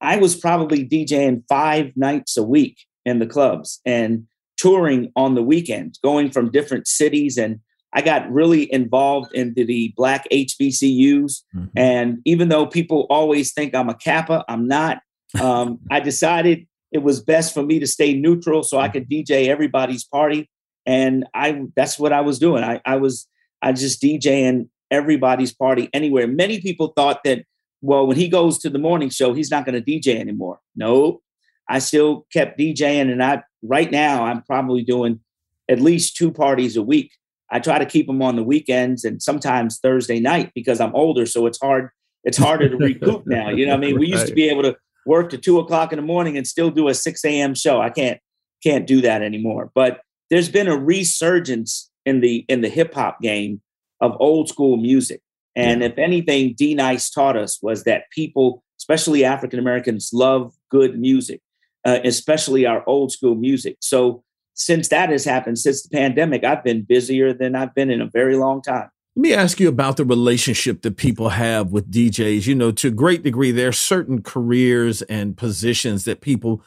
I 0.00 0.16
was 0.16 0.36
probably 0.36 0.86
DJing 0.86 1.42
five 1.48 1.92
nights 1.96 2.36
a 2.36 2.42
week 2.42 2.78
in 3.04 3.18
the 3.18 3.26
clubs. 3.26 3.80
And 3.84 4.26
touring 4.58 5.10
on 5.16 5.34
the 5.34 5.42
weekends, 5.42 5.98
going 5.98 6.30
from 6.30 6.50
different 6.50 6.86
cities. 6.86 7.38
And 7.38 7.60
I 7.94 8.02
got 8.02 8.30
really 8.30 8.70
involved 8.72 9.32
into 9.32 9.64
the 9.64 9.94
Black 9.96 10.26
HBCUs. 10.30 11.42
Mm-hmm. 11.54 11.64
And 11.76 12.18
even 12.26 12.48
though 12.48 12.66
people 12.66 13.06
always 13.08 13.52
think 13.52 13.74
I'm 13.74 13.88
a 13.88 13.94
Kappa, 13.94 14.44
I'm 14.48 14.68
not. 14.68 14.98
Um, 15.40 15.80
I 15.90 16.00
decided 16.00 16.66
it 16.92 17.02
was 17.02 17.20
best 17.20 17.52
for 17.52 17.62
me 17.62 17.78
to 17.80 17.86
stay 17.86 18.14
neutral 18.14 18.62
so 18.62 18.78
I 18.78 18.88
could 18.88 19.08
DJ 19.08 19.48
everybody's 19.48 20.04
party. 20.04 20.48
And 20.86 21.26
I 21.34 21.64
that's 21.76 21.98
what 21.98 22.12
I 22.12 22.22
was 22.22 22.38
doing. 22.38 22.64
I, 22.64 22.80
I 22.84 22.96
was 22.96 23.28
I 23.60 23.72
just 23.72 24.02
DJing 24.02 24.68
everybody's 24.90 25.52
party 25.52 25.90
anywhere. 25.92 26.26
Many 26.26 26.60
people 26.60 26.92
thought 26.96 27.22
that, 27.24 27.44
well, 27.82 28.06
when 28.06 28.16
he 28.16 28.28
goes 28.28 28.58
to 28.58 28.70
the 28.70 28.78
morning 28.78 29.10
show, 29.10 29.34
he's 29.34 29.50
not 29.50 29.66
going 29.66 29.82
to 29.82 29.90
DJ 29.90 30.18
anymore. 30.18 30.60
No, 30.74 31.20
I 31.68 31.78
still 31.80 32.26
kept 32.32 32.58
DJing, 32.58 33.12
and 33.12 33.22
I 33.22 33.42
right 33.62 33.90
now 33.90 34.24
I'm 34.24 34.42
probably 34.42 34.82
doing 34.82 35.20
at 35.68 35.80
least 35.80 36.16
two 36.16 36.32
parties 36.32 36.76
a 36.76 36.82
week. 36.82 37.12
I 37.50 37.60
try 37.60 37.78
to 37.78 37.86
keep 37.86 38.06
them 38.06 38.22
on 38.22 38.36
the 38.36 38.42
weekends 38.42 39.04
and 39.04 39.22
sometimes 39.22 39.78
Thursday 39.78 40.20
night 40.20 40.52
because 40.54 40.80
I'm 40.80 40.94
older, 40.94 41.26
so 41.26 41.46
it's 41.46 41.60
hard. 41.60 41.90
It's 42.24 42.36
harder 42.36 42.68
to 42.68 42.76
recoup 42.76 43.26
now. 43.26 43.48
You 43.50 43.66
know, 43.66 43.74
I 43.74 43.76
mean, 43.76 43.98
we 43.98 44.06
used 44.08 44.26
to 44.26 44.34
be 44.34 44.48
able 44.48 44.62
to 44.62 44.76
work 45.06 45.30
to 45.30 45.38
two 45.38 45.58
o'clock 45.58 45.92
in 45.92 45.96
the 45.96 46.04
morning 46.04 46.36
and 46.36 46.46
still 46.46 46.70
do 46.70 46.88
a 46.88 46.94
six 46.94 47.24
a.m. 47.24 47.54
show. 47.54 47.80
I 47.80 47.90
can't 47.90 48.20
can't 48.62 48.86
do 48.86 49.00
that 49.02 49.22
anymore. 49.22 49.70
But 49.74 50.00
there's 50.30 50.48
been 50.48 50.68
a 50.68 50.76
resurgence 50.76 51.90
in 52.04 52.20
the 52.20 52.44
in 52.48 52.60
the 52.60 52.68
hip 52.68 52.94
hop 52.94 53.20
game 53.20 53.60
of 54.00 54.16
old 54.20 54.48
school 54.48 54.76
music. 54.76 55.20
And 55.56 55.80
yeah. 55.80 55.88
if 55.88 55.98
anything, 55.98 56.54
D-Nice 56.56 57.10
taught 57.10 57.36
us 57.36 57.58
was 57.60 57.82
that 57.82 58.04
people, 58.12 58.62
especially 58.78 59.24
African 59.24 59.58
Americans, 59.58 60.10
love 60.12 60.54
good 60.70 60.96
music 60.98 61.40
uh, 61.84 62.00
especially 62.04 62.66
our 62.66 62.82
old 62.86 63.12
school 63.12 63.34
music. 63.34 63.76
So 63.80 64.22
since 64.54 64.88
that 64.88 65.10
has 65.10 65.24
happened, 65.24 65.58
since 65.58 65.82
the 65.82 65.88
pandemic, 65.88 66.44
I've 66.44 66.64
been 66.64 66.82
busier 66.82 67.32
than 67.32 67.54
I've 67.54 67.74
been 67.74 67.90
in 67.90 68.00
a 68.00 68.06
very 68.06 68.36
long 68.36 68.60
time. 68.60 68.90
Let 69.18 69.22
me 69.22 69.34
ask 69.34 69.58
you 69.58 69.68
about 69.68 69.96
the 69.96 70.04
relationship 70.04 70.82
that 70.82 70.96
people 70.96 71.30
have 71.30 71.72
with 71.72 71.90
DJs. 71.90 72.46
You 72.46 72.54
know, 72.54 72.70
to 72.70 72.86
a 72.86 72.92
great 72.92 73.24
degree, 73.24 73.50
there 73.50 73.66
are 73.66 73.72
certain 73.72 74.22
careers 74.22 75.02
and 75.02 75.36
positions 75.36 76.04
that 76.04 76.20
people 76.20 76.62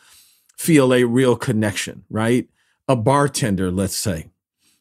feel 0.57 0.93
a 0.93 1.05
real 1.05 1.37
connection, 1.37 2.03
right? 2.09 2.49
A 2.89 2.97
bartender, 2.97 3.71
let's 3.71 3.95
say. 3.95 4.31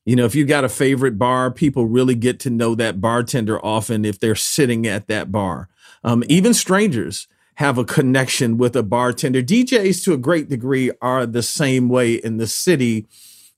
You 0.04 0.16
know, 0.16 0.24
if 0.24 0.34
you 0.34 0.46
got 0.46 0.64
a 0.64 0.68
favorite 0.68 1.16
bar, 1.16 1.52
people 1.52 1.86
really 1.86 2.16
get 2.16 2.40
to 2.40 2.50
know 2.50 2.74
that 2.74 3.00
bartender 3.00 3.64
often 3.64 4.04
if 4.04 4.18
they're 4.18 4.34
sitting 4.34 4.84
at 4.84 5.06
that 5.06 5.30
bar. 5.30 5.68
Um, 6.02 6.24
even 6.26 6.54
strangers 6.54 7.28
have 7.54 7.78
a 7.78 7.84
connection 7.84 8.58
with 8.58 8.74
a 8.74 8.82
bartender. 8.82 9.44
DJs 9.44 10.02
to 10.06 10.12
a 10.12 10.18
great 10.18 10.48
degree 10.48 10.90
are 11.00 11.24
the 11.24 11.40
same 11.40 11.88
way 11.88 12.14
in 12.14 12.38
the 12.38 12.48
city 12.48 13.06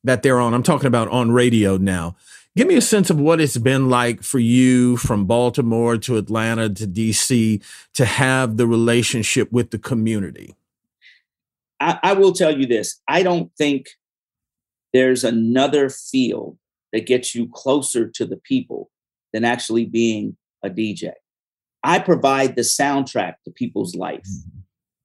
that 0.04 0.22
they're 0.22 0.38
on. 0.38 0.52
I'm 0.52 0.62
talking 0.62 0.86
about 0.86 1.08
on 1.08 1.32
radio 1.32 1.78
now. 1.78 2.14
Give 2.54 2.68
me 2.68 2.74
a 2.74 2.82
sense 2.82 3.08
of 3.08 3.18
what 3.18 3.40
it's 3.40 3.56
been 3.56 3.88
like 3.88 4.22
for 4.22 4.38
you 4.38 4.98
from 4.98 5.24
Baltimore 5.24 5.96
to 5.98 6.18
Atlanta 6.18 6.68
to 6.68 6.86
DC 6.86 7.62
to 7.94 8.04
have 8.04 8.58
the 8.58 8.66
relationship 8.66 9.50
with 9.50 9.70
the 9.70 9.78
community. 9.78 10.54
I, 11.80 11.98
I 12.02 12.12
will 12.12 12.32
tell 12.32 12.56
you 12.56 12.66
this 12.66 13.00
I 13.08 13.22
don't 13.22 13.50
think 13.56 13.88
there's 14.92 15.24
another 15.24 15.88
field 15.88 16.58
that 16.92 17.06
gets 17.06 17.34
you 17.34 17.48
closer 17.48 18.06
to 18.08 18.26
the 18.26 18.36
people 18.36 18.90
than 19.32 19.44
actually 19.44 19.86
being 19.86 20.36
a 20.62 20.68
DJ. 20.68 21.12
I 21.82 21.98
provide 21.98 22.54
the 22.54 22.62
soundtrack 22.62 23.36
to 23.44 23.50
people's 23.50 23.94
life. 23.94 24.20
Mm-hmm. 24.20 24.58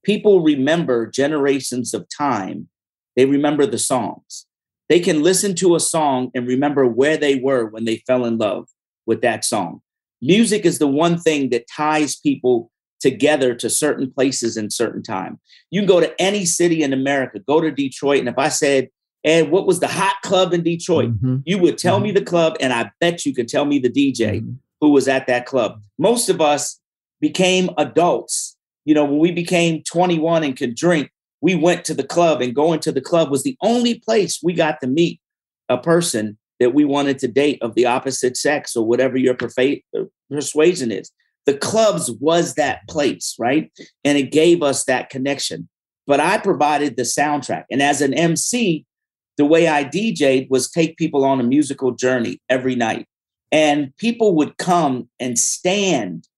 People 0.04 0.42
remember 0.42 1.06
generations 1.06 1.94
of 1.94 2.06
time. 2.14 2.68
They 3.16 3.24
remember 3.24 3.66
the 3.66 3.78
songs. 3.78 4.46
They 4.88 5.00
can 5.00 5.22
listen 5.22 5.54
to 5.56 5.74
a 5.74 5.80
song 5.80 6.30
and 6.34 6.46
remember 6.46 6.86
where 6.86 7.16
they 7.16 7.36
were 7.36 7.66
when 7.66 7.84
they 7.84 7.98
fell 8.06 8.24
in 8.24 8.38
love 8.38 8.68
with 9.06 9.20
that 9.22 9.44
song. 9.44 9.82
Music 10.20 10.64
is 10.64 10.78
the 10.78 10.86
one 10.86 11.18
thing 11.18 11.50
that 11.50 11.66
ties 11.68 12.16
people 12.16 12.70
together 13.00 13.54
to 13.54 13.70
certain 13.70 14.10
places 14.10 14.56
in 14.56 14.70
certain 14.70 15.02
time. 15.02 15.38
You 15.70 15.80
can 15.80 15.88
go 15.88 16.00
to 16.00 16.20
any 16.20 16.44
city 16.44 16.82
in 16.82 16.92
America, 16.92 17.38
go 17.38 17.60
to 17.60 17.70
Detroit, 17.70 18.20
and 18.20 18.28
if 18.28 18.38
I 18.38 18.48
said, 18.48 18.88
Ed, 19.24 19.50
what 19.50 19.66
was 19.66 19.80
the 19.80 19.88
hot 19.88 20.16
club 20.22 20.54
in 20.54 20.62
Detroit? 20.62 21.10
Mm-hmm. 21.10 21.38
You 21.44 21.58
would 21.58 21.78
tell 21.78 21.96
mm-hmm. 21.96 22.04
me 22.04 22.12
the 22.12 22.24
club, 22.24 22.56
and 22.60 22.72
I 22.72 22.90
bet 23.00 23.26
you 23.26 23.34
could 23.34 23.48
tell 23.48 23.64
me 23.64 23.78
the 23.78 23.90
DJ 23.90 24.40
mm-hmm. 24.40 24.52
who 24.80 24.90
was 24.90 25.08
at 25.08 25.26
that 25.26 25.46
club. 25.46 25.82
Most 25.98 26.28
of 26.28 26.40
us 26.40 26.80
became 27.20 27.70
adults. 27.78 28.56
You 28.84 28.94
know, 28.94 29.04
when 29.04 29.18
we 29.18 29.32
became 29.32 29.82
21 29.82 30.44
and 30.44 30.56
could 30.56 30.74
drink, 30.74 31.10
we 31.40 31.54
went 31.54 31.84
to 31.84 31.94
the 31.94 32.04
club, 32.04 32.40
and 32.40 32.54
going 32.54 32.80
to 32.80 32.92
the 32.92 33.00
club 33.00 33.30
was 33.30 33.42
the 33.42 33.56
only 33.62 33.98
place 34.00 34.40
we 34.42 34.52
got 34.52 34.80
to 34.80 34.86
meet 34.86 35.20
a 35.68 35.78
person 35.78 36.38
that 36.60 36.74
we 36.74 36.84
wanted 36.84 37.18
to 37.20 37.28
date 37.28 37.62
of 37.62 37.74
the 37.74 37.86
opposite 37.86 38.36
sex 38.36 38.74
or 38.76 38.84
whatever 38.86 39.16
your 39.16 39.36
uh, 39.36 40.04
persuasion 40.30 40.90
is. 40.90 41.10
The 41.46 41.56
clubs 41.56 42.10
was 42.10 42.54
that 42.54 42.86
place, 42.88 43.36
right? 43.38 43.72
And 44.04 44.18
it 44.18 44.32
gave 44.32 44.62
us 44.62 44.84
that 44.84 45.08
connection. 45.08 45.68
But 46.06 46.20
I 46.20 46.38
provided 46.38 46.96
the 46.96 47.02
soundtrack. 47.02 47.64
And 47.70 47.80
as 47.80 48.00
an 48.00 48.12
MC, 48.12 48.84
the 49.36 49.44
way 49.44 49.68
I 49.68 49.84
DJ'd 49.84 50.50
was 50.50 50.70
take 50.70 50.96
people 50.96 51.24
on 51.24 51.40
a 51.40 51.44
musical 51.44 51.92
journey 51.92 52.40
every 52.48 52.74
night. 52.74 53.06
And 53.52 53.96
people 53.96 54.34
would 54.36 54.58
come 54.58 55.08
and 55.20 55.38
stand 55.38 56.28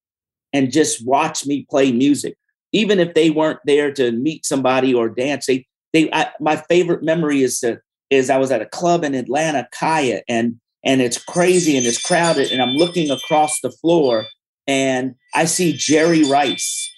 and 0.53 0.71
just 0.71 1.05
watch 1.05 1.47
me 1.47 1.67
play 1.69 1.93
music, 1.93 2.37
even 2.73 2.99
if 2.99 3.15
they 3.15 3.31
weren't 3.31 3.61
there 3.65 3.93
to 3.93 4.13
meet 4.13 4.47
somebody 4.47 4.95
or 4.95 5.09
dance. 5.09 5.47
They, 5.47 5.67
they, 5.93 6.11
I, 6.13 6.31
my 6.41 6.57
favorite 6.57 7.03
memory 7.03 7.43
is 7.43 7.61
to, 7.61 7.81
is 8.11 8.31
I 8.31 8.39
was 8.39 8.51
at 8.51 8.63
a 8.63 8.67
club 8.67 9.05
in 9.05 9.15
Atlanta, 9.15 9.69
Kaya, 9.73 10.23
and 10.29 10.61
and 10.83 11.03
it's 11.03 11.23
crazy 11.23 11.77
and 11.77 11.85
it's 11.85 12.01
crowded, 12.01 12.51
and 12.51 12.63
I'm 12.63 12.71
looking 12.71 13.11
across 13.11 13.61
the 13.61 13.71
floor 13.71 14.25
and 14.71 15.17
I 15.35 15.47
see 15.47 15.73
Jerry 15.73 16.23
Rice 16.25 16.89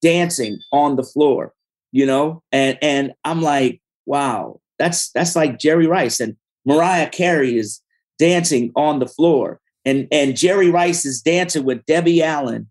dancing 0.00 0.60
on 0.72 0.94
the 0.94 1.02
floor, 1.02 1.52
you 1.90 2.06
know, 2.06 2.42
and 2.52 2.78
and 2.80 3.12
I'm 3.24 3.42
like, 3.42 3.82
wow, 4.06 4.60
that's 4.78 5.10
that's 5.10 5.34
like 5.34 5.58
Jerry 5.58 5.88
Rice, 5.88 6.20
and 6.20 6.36
Mariah 6.64 7.08
Carey 7.08 7.58
is 7.58 7.80
dancing 8.18 8.70
on 8.76 9.00
the 9.00 9.08
floor, 9.08 9.60
and 9.84 10.06
and 10.12 10.36
Jerry 10.36 10.70
Rice 10.70 11.04
is 11.04 11.20
dancing 11.20 11.64
with 11.64 11.84
Debbie 11.84 12.22
Allen 12.22 12.68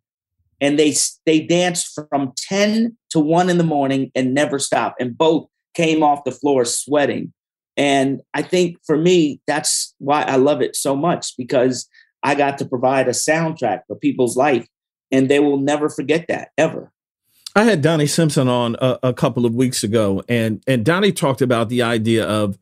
and 0.62 0.78
they 0.78 0.93
they 1.26 1.41
danced 1.41 2.00
from 2.10 2.34
10 2.36 2.98
to 3.12 3.19
1 3.19 3.50
in 3.50 3.58
the 3.58 3.63
morning 3.63 4.12
and 4.15 4.34
never 4.34 4.60
stopped 4.60 5.02
and 5.02 5.17
both 5.17 5.48
came 5.74 6.04
off 6.04 6.24
the 6.24 6.32
floor 6.32 6.65
sweating 6.65 7.34
and 7.78 8.22
i 8.34 8.41
think 8.41 8.78
for 8.86 8.98
me 8.98 9.41
that's 9.48 9.93
why 10.00 10.24
i 10.24 10.36
love 10.36 10.62
it 10.62 10.76
so 10.76 10.95
much 10.95 11.36
because 11.38 11.88
i 12.24 12.36
got 12.36 12.58
to 12.58 12.65
provide 12.65 13.08
a 13.08 13.12
soundtrack 13.12 13.82
for 13.88 13.95
people's 13.95 14.36
life 14.36 14.67
and 15.12 15.30
they 15.30 15.39
will 15.39 15.58
never 15.58 15.89
forget 15.89 16.26
that 16.28 16.50
ever 16.58 16.91
i 17.56 17.63
had 17.63 17.82
donnie 17.82 18.08
simpson 18.08 18.48
on 18.48 18.76
a, 18.82 19.00
a 19.04 19.13
couple 19.13 19.45
of 19.45 19.54
weeks 19.54 19.84
ago 19.84 20.24
and 20.28 20.63
and 20.67 20.86
donnie 20.86 21.12
talked 21.12 21.41
about 21.41 21.69
the 21.69 21.82
idea 21.82 22.26
of 22.26 22.58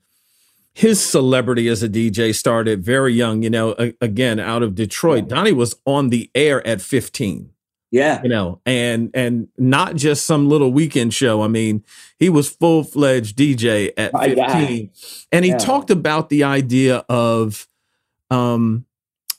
his 0.73 1.03
celebrity 1.03 1.67
as 1.69 1.81
a 1.81 1.89
DJ 1.89 2.35
started 2.35 2.83
very 2.83 3.11
young, 3.11 3.41
you 3.41 3.49
know, 3.49 3.73
a, 3.79 3.95
again, 3.99 4.39
out 4.39 4.61
of 4.61 4.75
Detroit. 4.75 5.27
Donnie 5.27 5.51
was 5.51 5.75
on 5.87 6.09
the 6.09 6.29
air 6.35 6.65
at 6.67 6.81
15. 6.81 7.49
Yeah. 7.91 8.21
You 8.21 8.29
know, 8.29 8.61
and 8.65 9.09
and 9.13 9.47
not 9.57 9.95
just 9.95 10.25
some 10.25 10.49
little 10.49 10.71
weekend 10.71 11.13
show. 11.13 11.41
I 11.41 11.47
mean, 11.47 11.83
he 12.19 12.29
was 12.29 12.49
full-fledged 12.49 13.37
DJ 13.37 13.93
at 13.95 14.11
15. 14.11 14.91
And 15.31 15.45
he 15.45 15.51
yeah. 15.51 15.57
talked 15.57 15.89
about 15.89 16.29
the 16.29 16.43
idea 16.43 17.05
of 17.07 17.67
um 18.29 18.85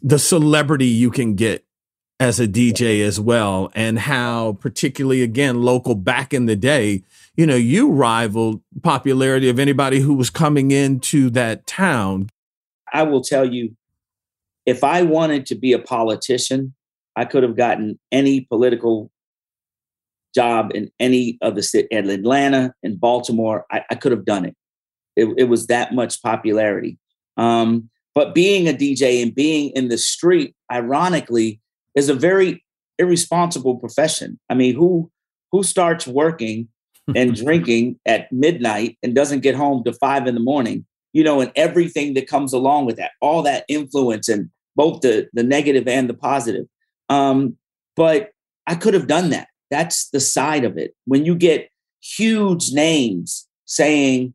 the 0.01 0.19
celebrity 0.19 0.87
you 0.87 1.11
can 1.11 1.35
get 1.35 1.65
as 2.21 2.41
a 2.41 2.49
DJ 2.49 3.05
as 3.05 3.21
well 3.21 3.71
and 3.75 3.99
how 3.99 4.59
particularly 4.61 5.23
again 5.23 5.63
local 5.63 5.95
back 5.95 6.35
in 6.35 6.47
the 6.47 6.57
day, 6.57 7.05
you 7.37 7.47
know, 7.47 7.55
you 7.55 7.91
rivaled 7.91 8.61
popularity 8.83 9.49
of 9.49 9.59
anybody 9.59 10.01
who 10.01 10.15
was 10.15 10.31
coming 10.31 10.71
into 10.71 11.31
that 11.31 11.67
town. 11.67 12.29
I 12.93 13.05
will 13.05 13.23
tell 13.23 13.45
you 13.45 13.77
if 14.67 14.83
I 14.83 15.03
wanted 15.03 15.47
to 15.47 15.55
be 15.55 15.73
a 15.73 15.79
politician, 15.79 16.75
I 17.19 17.25
could 17.25 17.43
have 17.43 17.57
gotten 17.57 17.99
any 18.13 18.43
political 18.43 19.11
job 20.37 20.71
in 20.73 20.89
any 21.01 21.37
of 21.43 21.57
the 21.57 21.65
city, 21.65 21.89
in 21.91 22.09
Atlanta, 22.09 22.73
in 22.85 22.97
Baltimore. 22.97 23.67
I, 23.73 23.83
I 23.91 23.97
could 23.97 24.13
have 24.13 24.25
done 24.25 24.45
it. 24.45 24.57
it. 25.17 25.29
it. 25.37 25.45
was 25.45 25.67
that 25.67 25.93
much 25.93 26.23
popularity. 26.23 26.97
Um, 27.37 27.91
but 28.15 28.37
being 28.37 28.69
a 28.69 28.73
DJ 28.73 29.21
and 29.21 29.35
being 29.35 29.71
in 29.71 29.89
the 29.89 29.99
street, 29.99 30.55
ironically, 30.71 31.61
is 31.97 32.09
a 32.09 32.15
very 32.15 32.65
irresponsible 33.01 33.77
profession. 33.77 34.39
I 34.49 34.55
mean, 34.55 34.77
who 34.77 35.11
who 35.51 35.65
starts 35.65 36.07
working 36.07 36.69
and 37.17 37.35
drinking 37.45 37.99
at 38.07 38.31
midnight 38.31 38.97
and 39.03 39.13
doesn't 39.13 39.41
get 39.41 39.57
home 39.57 39.83
to 39.85 39.93
five 39.93 40.29
in 40.29 40.35
the 40.35 40.41
morning? 40.41 40.87
You 41.13 41.25
know, 41.25 41.41
and 41.41 41.51
everything 41.57 42.15
that 42.15 42.29
comes 42.29 42.53
along 42.53 42.87
with 42.87 42.97
that, 42.97 43.13
all 43.21 43.43
that 43.43 43.65
influence 43.69 44.29
and 44.29 44.51
both 44.77 45.01
the 45.01 45.29
the 45.33 45.43
negative 45.43 45.89
and 45.89 46.09
the 46.09 46.15
positive. 46.15 46.67
Um, 47.09 47.57
but 47.97 48.31
I 48.67 48.75
could 48.75 48.95
have 48.95 49.07
done 49.07 49.31
that. 49.31 49.49
That's 49.71 50.09
the 50.11 50.21
side 50.21 50.65
of 50.65 50.79
it. 50.79 50.95
When 51.05 51.25
you 51.25 51.35
get 51.35 51.71
huge 52.01 52.73
names 52.73 53.47
saying, 53.65 54.35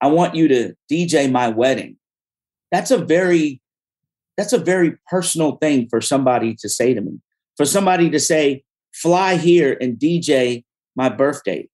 I 0.00 0.08
want 0.08 0.34
you 0.34 0.48
to 0.48 0.74
DJ 0.90 1.30
my 1.30 1.48
wedding, 1.48 1.96
that's 2.70 2.90
a 2.90 2.98
very 2.98 3.60
that's 4.36 4.52
a 4.52 4.58
very 4.58 4.96
personal 5.08 5.56
thing 5.56 5.88
for 5.88 6.00
somebody 6.00 6.56
to 6.56 6.68
say 6.68 6.92
to 6.92 7.00
me. 7.00 7.20
For 7.56 7.64
somebody 7.64 8.10
to 8.10 8.18
say, 8.18 8.64
fly 8.92 9.36
here 9.36 9.76
and 9.80 9.96
DJ 9.96 10.64
my 10.96 11.08
birthday, 11.08 11.68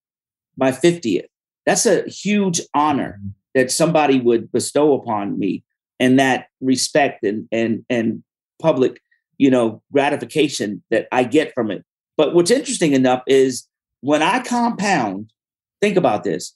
my 0.58 0.70
50th. 0.70 1.24
That's 1.64 1.86
a 1.86 2.02
huge 2.02 2.60
honor 2.74 3.18
mm-hmm. 3.18 3.28
that 3.54 3.70
somebody 3.70 4.20
would 4.20 4.52
bestow 4.52 4.94
upon 4.94 5.38
me 5.38 5.64
and 5.98 6.18
that 6.18 6.46
respect 6.60 7.24
and 7.24 7.48
and 7.52 7.84
and 7.88 8.22
public 8.60 9.00
you 9.40 9.50
know, 9.50 9.80
gratification 9.90 10.82
that 10.90 11.08
I 11.10 11.24
get 11.24 11.54
from 11.54 11.70
it. 11.70 11.82
But 12.18 12.34
what's 12.34 12.50
interesting 12.50 12.92
enough 12.92 13.22
is 13.26 13.66
when 14.02 14.22
I 14.22 14.40
compound, 14.40 15.32
think 15.80 15.96
about 15.96 16.24
this. 16.24 16.54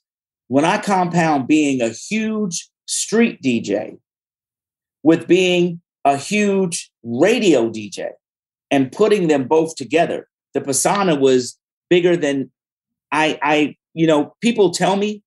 When 0.49 0.66
I 0.66 0.77
compound 0.77 1.49
being 1.49 1.81
a 1.81 1.88
huge 1.88 2.68
street 2.87 3.40
DJ 3.42 3.97
with 5.03 5.27
being 5.27 5.81
a 6.05 6.18
huge 6.18 6.90
radio 7.03 7.70
DJ 7.70 8.11
and 8.70 8.92
putting 8.92 9.29
them 9.29 9.49
both 9.49 9.77
together, 9.77 10.29
the 10.53 10.61
persona 10.61 11.14
was 11.14 11.59
bigger 11.88 12.18
than 12.18 12.51
I 13.11 13.38
I 13.42 13.77
you 13.94 14.07
know, 14.07 14.35
people 14.42 14.73
tell 14.73 14.97
me, 14.97 15.23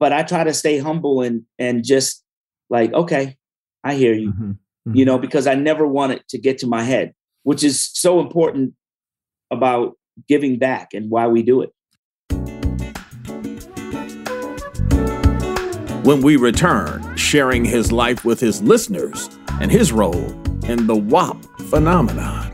but 0.00 0.14
I 0.14 0.22
try 0.22 0.44
to 0.44 0.54
stay 0.54 0.78
humble 0.78 1.20
and 1.20 1.42
and 1.58 1.84
just 1.84 2.24
like, 2.70 2.94
okay, 2.94 3.36
I 3.84 3.96
hear 3.96 4.14
you. 4.14 4.32
Mm-hmm 4.32 4.52
mm-hmm. 4.86 4.96
you 4.96 5.04
know, 5.04 5.18
because 5.18 5.46
I 5.46 5.54
never 5.54 5.86
want 5.86 6.12
it 6.12 6.28
to 6.28 6.38
get 6.38 6.58
to 6.58 6.66
my 6.66 6.82
head, 6.82 7.14
which 7.42 7.64
is 7.64 7.90
so 7.92 8.20
important 8.20 8.74
about 9.50 9.96
giving 10.28 10.58
back 10.58 10.94
and 10.94 11.10
why 11.10 11.26
we 11.26 11.42
do 11.42 11.62
it. 11.62 11.70
When 16.04 16.20
we 16.20 16.36
return, 16.36 17.16
sharing 17.16 17.64
his 17.64 17.90
life 17.90 18.24
with 18.24 18.38
his 18.38 18.62
listeners 18.62 19.30
and 19.60 19.70
his 19.70 19.90
role 19.90 20.30
in 20.64 20.86
the 20.86 20.96
WAP 20.96 21.42
phenomenon. 21.62 22.53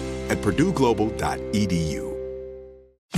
at 0.31 0.39
purdueglobal.edu. 0.39 2.10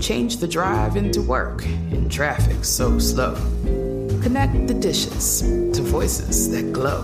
Change 0.00 0.36
the 0.38 0.48
drive 0.48 0.96
into 0.96 1.22
work 1.22 1.64
in 1.64 2.08
traffic 2.08 2.64
so 2.64 2.98
slow. 2.98 3.34
Connect 4.22 4.66
the 4.66 4.74
dishes 4.74 5.42
to 5.42 5.82
voices 5.82 6.50
that 6.50 6.72
glow. 6.72 7.02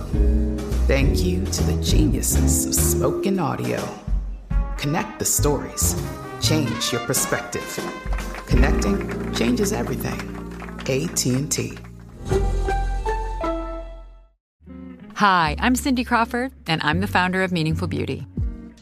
Thank 0.87 1.23
you 1.23 1.45
to 1.45 1.63
the 1.63 1.81
geniuses 1.83 2.65
of 2.65 2.75
spoken 2.75 3.39
audio. 3.39 3.81
Connect 4.77 5.19
the 5.19 5.25
stories. 5.25 5.95
Change 6.41 6.91
your 6.91 7.01
perspective. 7.01 7.79
Connecting 8.47 9.33
changes 9.33 9.71
everything. 9.71 10.19
AT&T. 10.81 11.77
Hi, 15.15 15.55
I'm 15.59 15.75
Cindy 15.75 16.03
Crawford, 16.03 16.51
and 16.65 16.81
I'm 16.83 16.99
the 16.99 17.07
founder 17.07 17.43
of 17.43 17.51
Meaningful 17.51 17.87
Beauty. 17.87 18.25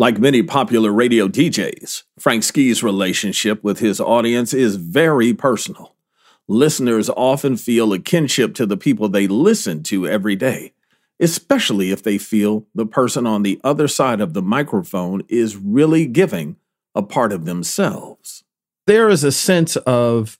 Like 0.00 0.18
many 0.18 0.42
popular 0.42 0.90
radio 0.92 1.28
DJs, 1.28 2.04
Frank 2.18 2.42
Ski's 2.42 2.82
relationship 2.82 3.62
with 3.62 3.80
his 3.80 4.00
audience 4.00 4.54
is 4.54 4.76
very 4.76 5.34
personal. 5.34 5.94
Listeners 6.48 7.10
often 7.10 7.58
feel 7.58 7.92
a 7.92 7.98
kinship 7.98 8.54
to 8.54 8.64
the 8.64 8.78
people 8.78 9.10
they 9.10 9.28
listen 9.28 9.82
to 9.82 10.08
every 10.08 10.36
day, 10.36 10.72
especially 11.20 11.90
if 11.90 12.02
they 12.02 12.16
feel 12.16 12.66
the 12.74 12.86
person 12.86 13.26
on 13.26 13.42
the 13.42 13.60
other 13.62 13.86
side 13.86 14.22
of 14.22 14.32
the 14.32 14.40
microphone 14.40 15.22
is 15.28 15.58
really 15.58 16.06
giving 16.06 16.56
a 16.94 17.02
part 17.02 17.30
of 17.30 17.44
themselves. 17.44 18.42
There 18.86 19.10
is 19.10 19.22
a 19.22 19.30
sense 19.30 19.76
of 19.76 20.38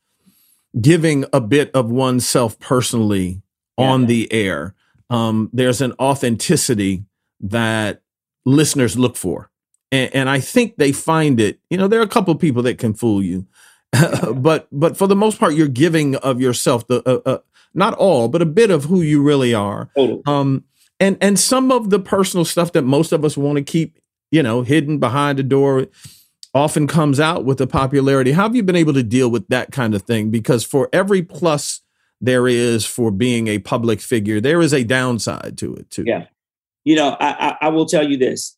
giving 0.80 1.26
a 1.34 1.40
bit 1.42 1.70
of 1.72 1.90
oneself 1.90 2.58
personally 2.60 3.42
yeah. 3.76 3.90
on 3.90 4.06
the 4.06 4.32
air. 4.32 4.74
Um, 5.10 5.50
there's 5.52 5.82
an 5.82 5.92
authenticity 6.00 7.04
that 7.40 8.00
listeners 8.46 8.98
look 8.98 9.18
for. 9.18 9.49
And, 9.92 10.14
and, 10.14 10.28
I 10.30 10.38
think 10.38 10.76
they 10.76 10.92
find 10.92 11.40
it, 11.40 11.58
you 11.68 11.76
know, 11.76 11.88
there 11.88 12.00
are 12.00 12.04
a 12.04 12.08
couple 12.08 12.32
of 12.32 12.40
people 12.40 12.62
that 12.62 12.78
can 12.78 12.94
fool 12.94 13.22
you. 13.22 13.46
but 14.34 14.68
but 14.70 14.96
for 14.96 15.08
the 15.08 15.16
most 15.16 15.40
part, 15.40 15.54
you're 15.54 15.66
giving 15.66 16.14
of 16.16 16.40
yourself 16.40 16.86
the 16.86 17.02
uh, 17.08 17.28
uh, 17.28 17.38
not 17.74 17.94
all, 17.94 18.28
but 18.28 18.42
a 18.42 18.46
bit 18.46 18.70
of 18.70 18.84
who 18.84 19.02
you 19.02 19.22
really 19.22 19.52
are. 19.52 19.90
Totally. 19.96 20.22
Um, 20.26 20.64
and 21.00 21.16
and 21.20 21.38
some 21.38 21.72
of 21.72 21.90
the 21.90 21.98
personal 21.98 22.44
stuff 22.44 22.72
that 22.72 22.82
most 22.82 23.10
of 23.10 23.24
us 23.24 23.36
want 23.36 23.56
to 23.56 23.64
keep, 23.64 23.98
you 24.30 24.42
know, 24.42 24.62
hidden 24.62 24.98
behind 24.98 25.40
a 25.40 25.42
door 25.42 25.86
often 26.54 26.86
comes 26.86 27.20
out 27.20 27.44
with 27.44 27.58
the 27.58 27.66
popularity. 27.66 28.32
How 28.32 28.42
have 28.42 28.56
you 28.56 28.62
been 28.62 28.76
able 28.76 28.94
to 28.94 29.02
deal 29.02 29.28
with 29.28 29.48
that 29.48 29.72
kind 29.72 29.94
of 29.94 30.02
thing? 30.02 30.30
Because 30.30 30.64
for 30.64 30.88
every 30.92 31.22
plus 31.22 31.80
there 32.20 32.46
is 32.46 32.84
for 32.84 33.10
being 33.10 33.48
a 33.48 33.58
public 33.58 34.00
figure, 34.00 34.40
there 34.40 34.60
is 34.60 34.72
a 34.72 34.84
downside 34.84 35.56
to 35.58 35.74
it 35.74 35.90
too. 35.90 36.04
Yeah. 36.06 36.26
You 36.84 36.96
know, 36.96 37.16
I, 37.20 37.56
I, 37.60 37.66
I 37.66 37.68
will 37.68 37.86
tell 37.86 38.08
you 38.08 38.16
this. 38.16 38.56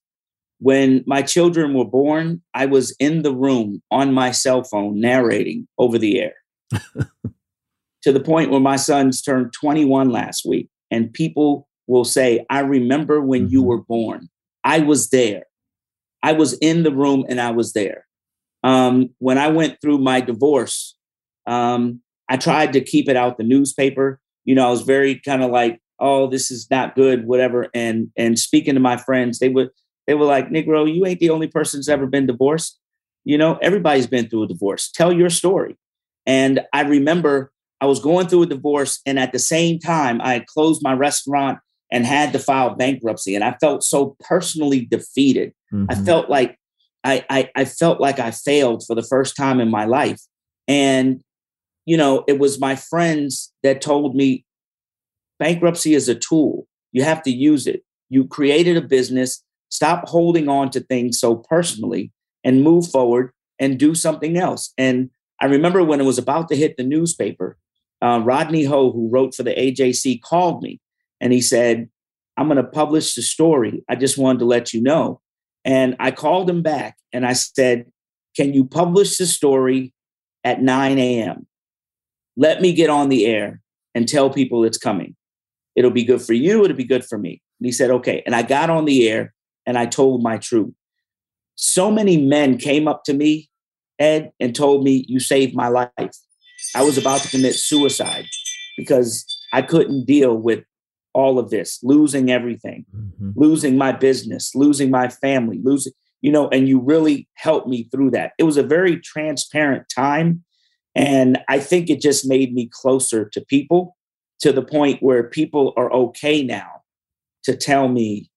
When 0.63 1.03
my 1.09 1.23
children 1.23 1.75
were 1.75 1.85
born, 1.85 2.41
I 2.55 2.67
was 2.67 2.95
in 3.01 3.23
the 3.23 3.35
room 3.35 3.83
on 3.91 4.15
my 4.15 4.31
cell 4.31 4.63
phone 4.63 5.01
narrating 5.01 5.67
over 5.77 5.99
the 5.99 6.21
air 6.21 6.35
to 8.03 8.13
the 8.13 8.21
point 8.21 8.53
where 8.53 8.61
my 8.61 8.77
sons 8.77 9.23
turned 9.23 9.53
21 9.53 10.11
last 10.11 10.45
week. 10.47 10.69
And 10.93 11.13
people 11.13 11.67
will 11.89 12.05
say, 12.05 12.47
I 12.49 12.61
remember 12.61 13.21
when 13.21 13.47
mm-hmm. 13.47 13.53
you 13.53 13.63
were 13.65 13.83
born. 13.83 14.29
I 14.63 14.79
was 14.79 15.11
there. 15.11 15.47
I 16.23 16.33
was 16.33 16.53
in 16.59 16.85
the 16.85 16.95
room 16.95 17.25
and 17.29 17.41
I 17.41 17.51
was 17.51 17.73
there. 17.73 18.07
Um, 18.63 19.11
when 19.19 19.39
I 19.39 19.49
went 19.49 19.81
through 19.81 19.99
my 19.99 20.21
divorce, 20.21 20.97
um, 21.49 22.01
I 22.29 22.37
tried 22.37 22.73
to 22.75 22.81
keep 22.81 23.09
it 23.09 23.17
out 23.17 23.37
the 23.37 23.43
newspaper. 23.43 24.21
You 24.45 24.55
know, 24.55 24.69
I 24.69 24.71
was 24.71 24.83
very 24.83 25.17
kind 25.17 25.43
of 25.43 25.51
like, 25.51 25.81
oh, 25.99 26.29
this 26.29 26.53
is 26.53 26.69
not 26.71 26.95
good, 26.95 27.27
whatever. 27.27 27.69
And 27.75 28.13
and 28.17 28.39
speaking 28.39 28.75
to 28.75 28.81
my 28.81 28.97
friends, 28.97 29.41
they 29.41 29.49
would 29.49 29.71
they 30.07 30.15
were 30.15 30.25
like, 30.25 30.49
Negro, 30.49 30.93
you 30.93 31.07
ain't 31.07 31.21
the 31.21 31.31
only 31.31 31.47
person 31.47 31.79
that's 31.79 31.89
ever 31.89 32.07
been 32.07 32.27
divorced. 32.27 32.79
You 33.25 33.39
know, 33.39 33.57
everybody's 33.63 34.07
been 34.07 34.29
through 34.29 34.45
a 34.45 34.49
divorce. 34.49 34.91
Tell 34.91 35.13
your 35.13 35.31
story. 35.31 35.77
And 36.27 36.61
I 36.73 36.83
remember 36.83 37.53
I 37.81 37.87
was 37.87 38.01
going 38.01 38.29
through 38.29 38.43
a 38.43 38.47
divorce, 38.47 39.01
and 39.07 39.19
at 39.19 39.33
the 39.33 39.39
same 39.39 39.79
time, 39.79 40.21
I 40.21 40.35
had 40.35 40.47
closed 40.47 40.83
my 40.83 40.93
restaurant 40.93 41.59
and 41.91 42.07
had 42.07 42.33
to 42.33 42.39
file 42.39 42.75
bankruptcy. 42.75 43.35
And 43.35 43.45
I 43.45 43.57
felt 43.61 43.85
so 43.85 44.17
personally 44.21 44.87
defeated. 44.87 45.53
Mm-hmm. 45.73 45.87
I 45.91 45.95
felt 45.97 46.31
like 46.31 46.59
I, 47.05 47.25
I, 47.29 47.51
I 47.55 47.65
felt 47.65 48.01
like 48.01 48.19
I 48.19 48.31
failed 48.31 48.85
for 48.87 48.95
the 48.95 49.03
first 49.03 49.37
time 49.37 49.61
in 49.61 49.69
my 49.69 49.85
life. 49.85 50.21
And, 50.69 51.23
you 51.85 51.97
know, 51.97 52.25
it 52.29 52.39
was 52.39 52.61
my 52.61 52.77
friends 52.77 53.53
that 53.63 53.81
told 53.81 54.15
me 54.15 54.45
bankruptcy 55.39 55.95
is 55.95 56.09
a 56.09 56.15
tool. 56.15 56.67
You 56.93 57.03
have 57.03 57.23
to 57.25 57.31
use 57.31 57.67
it. 57.67 57.83
You 58.09 58.27
created 58.27 58.77
a 58.77 58.83
business. 58.83 59.43
Stop 59.73 60.07
holding 60.07 60.51
on 60.51 60.69
to 60.69 60.81
things 60.81 61.19
so 61.19 61.35
personally 61.35 62.13
and 62.45 62.63
move 62.63 62.91
forward 62.91 63.33
and 63.59 63.79
do 63.79 63.95
something 63.95 64.37
else. 64.37 64.71
And 64.77 65.09
I 65.41 65.47
remember 65.47 65.83
when 65.83 65.99
it 65.99 66.05
was 66.05 66.19
about 66.19 66.51
to 66.51 66.57
hit 66.57 66.77
the 66.77 66.85
newspaper, 66.85 67.57
uh, 68.03 68.21
Rodney 68.23 68.65
Ho, 68.65 68.93
who 68.93 69.09
wrote 69.09 69.35
for 69.35 69.45
the 69.45 69.55
AJC, 69.55 70.21
called 70.21 70.63
me 70.63 70.79
and 71.23 71.33
he 71.33 71.41
said, 71.41 71.89
I'm 72.37 72.49
going 72.49 72.59
to 72.59 72.65
publish 72.65 73.15
the 73.15 73.23
story. 73.23 73.83
I 73.89 73.95
just 73.95 74.19
wanted 74.19 74.41
to 74.41 74.45
let 74.45 74.75
you 74.75 74.83
know. 74.83 75.23
And 75.65 75.97
I 75.99 76.11
called 76.11 76.51
him 76.51 76.61
back 76.61 76.99
and 77.11 77.25
I 77.25 77.33
said, 77.33 77.87
Can 78.37 78.53
you 78.53 78.67
publish 78.67 79.17
the 79.17 79.27
story 79.27 79.95
at 80.45 80.61
9 80.61 80.99
a.m.? 80.99 81.47
Let 82.37 82.61
me 82.61 82.75
get 82.75 82.91
on 82.91 83.09
the 83.09 83.25
air 83.25 83.63
and 83.95 84.07
tell 84.07 84.29
people 84.29 84.65
it's 84.65 84.77
coming. 84.77 85.17
It'll 85.77 85.91
be 85.91 86.05
good 86.05 86.21
for 86.21 86.35
you. 86.35 86.63
It'll 86.63 86.77
be 86.77 86.85
good 86.85 87.07
for 87.07 87.17
me. 87.17 87.41
And 87.59 87.67
he 87.67 87.73
said, 87.73 87.91
Okay. 87.91 88.23
And 88.27 88.35
I 88.35 88.43
got 88.43 88.69
on 88.69 88.85
the 88.85 89.09
air 89.09 89.33
and 89.67 89.79
I 89.79 89.87
told 89.87 90.23
my 90.23 90.39
truth. 90.39 90.75
so 91.55 91.91
many 91.91 92.17
men 92.17 92.59
came 92.59 92.89
up 92.89 93.05
to 93.05 93.15
me, 93.15 93.49
Ed, 93.99 94.33
and 94.41 94.55
told 94.55 94.85
me, 94.85 95.05
You 95.09 95.21
saved 95.21 95.55
my 95.55 95.69
life. 95.69 96.17
I 96.75 96.83
was 96.83 96.99
about 96.99 97.21
to 97.23 97.29
commit 97.29 97.55
suicide 97.55 98.27
because 98.77 99.27
I 99.53 99.63
couldn't 99.63 100.07
deal 100.07 100.37
with 100.37 100.65
all 101.15 101.39
of 101.39 101.51
this, 101.51 101.79
losing 101.83 102.31
everything, 102.31 102.87
mm-hmm. 102.95 103.31
losing 103.37 103.77
my 103.77 103.93
business, 103.93 104.55
losing 104.55 104.91
my 104.91 105.09
family, 105.09 105.61
losing, 105.63 105.93
you 106.23 106.33
know, 106.33 106.49
and 106.49 106.69
you 106.69 106.81
really 106.81 107.29
helped 107.35 107.69
me 107.69 107.89
through 107.93 108.13
that. 108.13 108.33
It 108.39 108.45
was 108.45 108.57
a 108.57 108.63
very 108.63 108.99
transparent 108.99 109.89
time. 109.95 110.43
And 110.95 111.39
I 111.49 111.59
think 111.59 111.91
it 111.91 112.01
just 112.01 112.27
made 112.27 112.55
me 112.55 112.69
closer 112.73 113.29
to 113.31 113.41
people 113.41 113.97
to 114.41 114.53
the 114.53 114.63
point 114.63 115.03
where 115.03 115.25
people 115.25 115.73
are 115.77 115.93
okay 115.93 116.43
now 116.43 116.83
to 117.45 117.57
tell 117.57 117.89
me, 117.89 118.31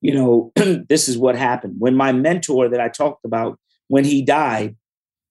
you 0.00 0.14
know, 0.14 0.52
this 0.88 1.08
is 1.08 1.18
what 1.18 1.36
happened. 1.36 1.76
When 1.78 1.94
my 1.94 2.12
mentor 2.12 2.68
that 2.68 2.80
I 2.80 2.88
talked 2.88 3.24
about, 3.24 3.58
when 3.88 4.04
he 4.04 4.22
died, 4.22 4.76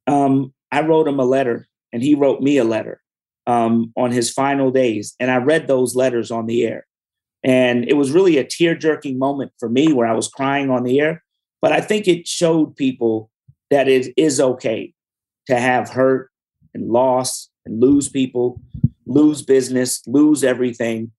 um, 0.08 0.54
I 0.72 0.82
wrote 0.82 1.08
him 1.08 1.20
a 1.20 1.26
letter 1.26 1.68
and 1.94 2.04
he 2.04 2.16
wrote 2.16 2.42
me 2.42 2.58
a 2.58 2.64
letter 2.64 3.02
um, 3.46 3.94
on 3.96 4.12
his 4.12 4.32
final 4.32 4.72
days. 4.72 5.16
And 5.20 5.32
I 5.32 5.38
read 5.38 5.68
those 5.68 5.96
letters 5.96 6.32
on 6.32 6.46
the 6.46 6.66
air. 6.66 6.86
And 7.44 7.88
it 7.88 7.96
was 7.96 8.12
really 8.12 8.38
a 8.38 8.44
tear 8.44 8.76
jerking 8.76 9.18
moment 9.18 9.54
for 9.60 9.70
me 9.70 9.94
where 9.94 10.08
I 10.08 10.14
was 10.14 10.28
crying 10.28 10.70
on 10.70 10.84
the 10.84 11.00
air. 11.00 11.24
But 11.62 11.72
I 11.72 11.82
think 11.82 12.08
it 12.08 12.28
showed 12.28 12.76
people 12.76 13.32
that 13.70 13.88
it 13.88 14.14
is 14.18 14.40
okay 14.40 14.94
to 15.48 15.60
have 15.60 15.90
hurt 15.90 16.30
and 16.74 16.90
loss 16.90 17.50
and 17.66 17.80
lose 17.80 18.10
people, 18.10 18.62
lose 19.06 19.42
business, 19.42 20.02
lose 20.08 20.44
everything. 20.44 21.12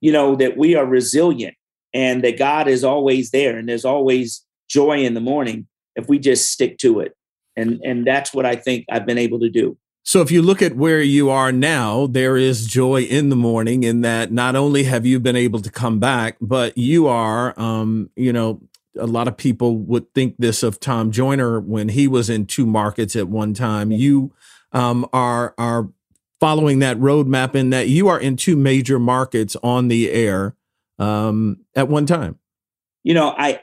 You 0.00 0.12
know, 0.12 0.36
that 0.36 0.56
we 0.56 0.76
are 0.76 0.84
resilient 0.84 1.56
and 1.94 2.22
that 2.24 2.36
God 2.38 2.68
is 2.68 2.84
always 2.84 3.30
there 3.30 3.56
and 3.56 3.68
there's 3.68 3.84
always 3.84 4.44
joy 4.68 5.04
in 5.04 5.14
the 5.14 5.20
morning 5.20 5.66
if 5.96 6.08
we 6.08 6.18
just 6.18 6.50
stick 6.50 6.76
to 6.78 7.00
it. 7.00 7.16
And 7.56 7.80
and 7.84 8.04
that's 8.04 8.34
what 8.34 8.44
I 8.44 8.56
think 8.56 8.84
I've 8.90 9.06
been 9.06 9.18
able 9.18 9.38
to 9.40 9.48
do. 9.48 9.78
So 10.06 10.20
if 10.20 10.30
you 10.30 10.42
look 10.42 10.60
at 10.60 10.76
where 10.76 11.00
you 11.00 11.30
are 11.30 11.50
now, 11.50 12.06
there 12.06 12.36
is 12.36 12.66
joy 12.66 13.02
in 13.02 13.30
the 13.30 13.36
morning 13.36 13.84
in 13.84 14.02
that 14.02 14.30
not 14.30 14.54
only 14.54 14.84
have 14.84 15.06
you 15.06 15.18
been 15.18 15.36
able 15.36 15.60
to 15.60 15.70
come 15.70 15.98
back, 15.98 16.36
but 16.42 16.76
you 16.76 17.06
are, 17.06 17.58
um, 17.58 18.10
you 18.14 18.30
know, 18.30 18.60
a 18.98 19.06
lot 19.06 19.28
of 19.28 19.38
people 19.38 19.78
would 19.78 20.12
think 20.12 20.34
this 20.38 20.62
of 20.62 20.78
Tom 20.78 21.10
Joyner 21.10 21.58
when 21.58 21.88
he 21.88 22.06
was 22.06 22.28
in 22.28 22.44
two 22.44 22.66
markets 22.66 23.16
at 23.16 23.28
one 23.28 23.54
time. 23.54 23.90
You 23.90 24.32
um, 24.72 25.08
are 25.12 25.54
are 25.56 25.88
following 26.38 26.80
that 26.80 26.98
roadmap 26.98 27.54
in 27.54 27.70
that 27.70 27.88
you 27.88 28.08
are 28.08 28.20
in 28.20 28.36
two 28.36 28.56
major 28.56 28.98
markets 28.98 29.56
on 29.62 29.88
the 29.88 30.10
air 30.10 30.54
um, 30.98 31.58
at 31.74 31.88
one 31.88 32.06
time. 32.06 32.38
You 33.02 33.14
know, 33.14 33.34
I 33.36 33.60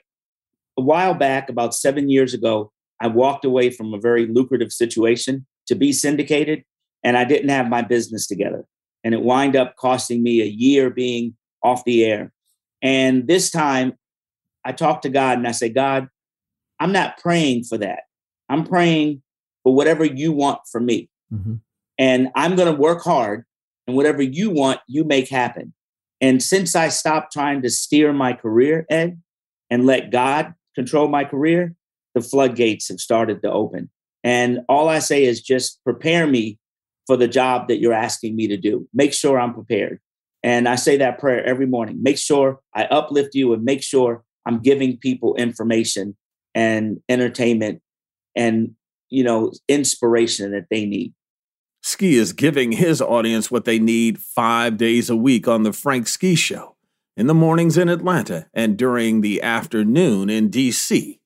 a 0.78 0.82
while 0.82 1.13
back, 1.13 1.50
about 1.50 1.74
seven 1.74 2.10
years 2.10 2.34
ago, 2.34 2.72
I 3.00 3.08
walked 3.08 3.46
away 3.46 3.70
from 3.70 3.94
a 3.94 4.00
very 4.00 4.28
lucrative 4.28 4.72
situation 4.72 5.46
to 5.67 5.76
be 5.76 5.91
syndicated, 5.91 6.63
and 7.04 7.17
I 7.17 7.26
didn't 7.26 7.50
have 7.50 7.70
my 7.70 7.82
business 7.82 8.28
together. 8.28 8.65
And 9.04 9.13
it 9.13 9.22
wind 9.22 9.56
up 9.56 9.76
costing 9.78 10.22
me 10.22 10.41
a 10.41 10.46
year 10.46 10.89
being 10.89 11.36
off 11.63 11.84
the 11.86 12.06
air. 12.06 12.32
And 12.82 13.28
this 13.28 13.50
time 13.50 13.94
I 14.63 14.72
talked 14.72 15.04
to 15.04 15.10
God 15.10 15.38
and 15.38 15.48
I 15.48 15.52
say, 15.52 15.70
God, 15.70 16.08
I'm 16.80 16.91
not 16.91 17.17
praying 17.17 17.63
for 17.63 17.78
that. 17.80 18.02
I'm 18.50 18.63
praying 18.63 19.22
for 19.63 19.74
whatever 19.74 20.06
you 20.06 20.32
want 20.32 20.60
for 20.72 20.80
me. 20.80 21.10
Mm-hmm. 21.34 21.56
And 21.98 22.30
I'm 22.36 22.56
going 22.56 22.74
to 22.74 22.80
work 22.80 23.04
hard 23.04 23.46
and 23.88 23.96
whatever 23.96 24.22
you 24.22 24.50
want, 24.50 24.80
you 24.88 25.04
make 25.04 25.30
happen. 25.30 25.74
And 26.22 26.42
since 26.42 26.76
I 26.76 26.90
stopped 26.90 27.34
trying 27.34 27.64
to 27.64 27.70
steer 27.70 28.14
my 28.14 28.34
career, 28.34 28.86
Ed, 28.90 29.20
and 29.70 29.86
let 29.86 30.12
God 30.12 30.54
control 30.76 31.08
my 31.08 31.26
career, 31.26 31.76
the 32.14 32.22
floodgates 32.22 32.90
have 32.90 33.00
started 33.00 33.42
to 33.42 33.52
open. 33.52 33.90
And 34.24 34.60
all 34.70 34.88
I 34.88 35.00
say 35.00 35.24
is 35.24 35.42
just 35.42 35.84
prepare 35.84 36.28
me 36.28 36.60
for 37.08 37.18
the 37.18 37.28
job 37.28 37.68
that 37.68 37.80
you're 37.80 37.94
asking 37.94 38.36
me 38.36 38.48
to 38.48 38.58
do. 38.58 38.88
Make 38.94 39.14
sure 39.14 39.40
I'm 39.40 39.54
prepared. 39.54 40.00
And 40.44 40.68
I 40.68 40.76
say 40.76 40.98
that 40.98 41.20
prayer 41.20 41.44
every 41.44 41.66
morning. 41.66 42.02
Make 42.02 42.18
sure 42.18 42.60
I 42.74 42.86
uplift 42.86 43.34
you 43.34 43.54
and 43.54 43.64
make 43.64 43.84
sure 43.84 44.24
I'm 44.46 44.60
giving 44.60 44.98
people 44.98 45.36
information 45.36 46.16
and 46.54 47.00
entertainment 47.10 47.82
and, 48.36 48.76
you 49.10 49.24
know, 49.24 49.52
inspiration 49.68 50.52
that 50.52 50.66
they 50.70 50.86
need. 50.86 51.14
Ski 51.82 52.15
is 52.15 52.34
giving 52.34 52.72
his 52.72 53.02
audience 53.02 53.50
what 53.50 53.65
they 53.65 53.80
need 53.80 54.20
five 54.20 54.78
days 54.78 55.10
a 55.10 55.15
week 55.15 55.48
on 55.48 55.63
The 55.63 55.74
Frank 55.74 56.08
Ski 56.08 56.36
Show, 56.36 56.76
in 57.17 57.28
the 57.28 57.34
mornings 57.34 57.78
in 57.78 57.89
Atlanta 57.89 58.48
and 58.54 58.78
during 58.78 59.22
the 59.22 59.41
afternoon 59.41 60.30
in 60.30 60.50
D.C. 60.50 61.20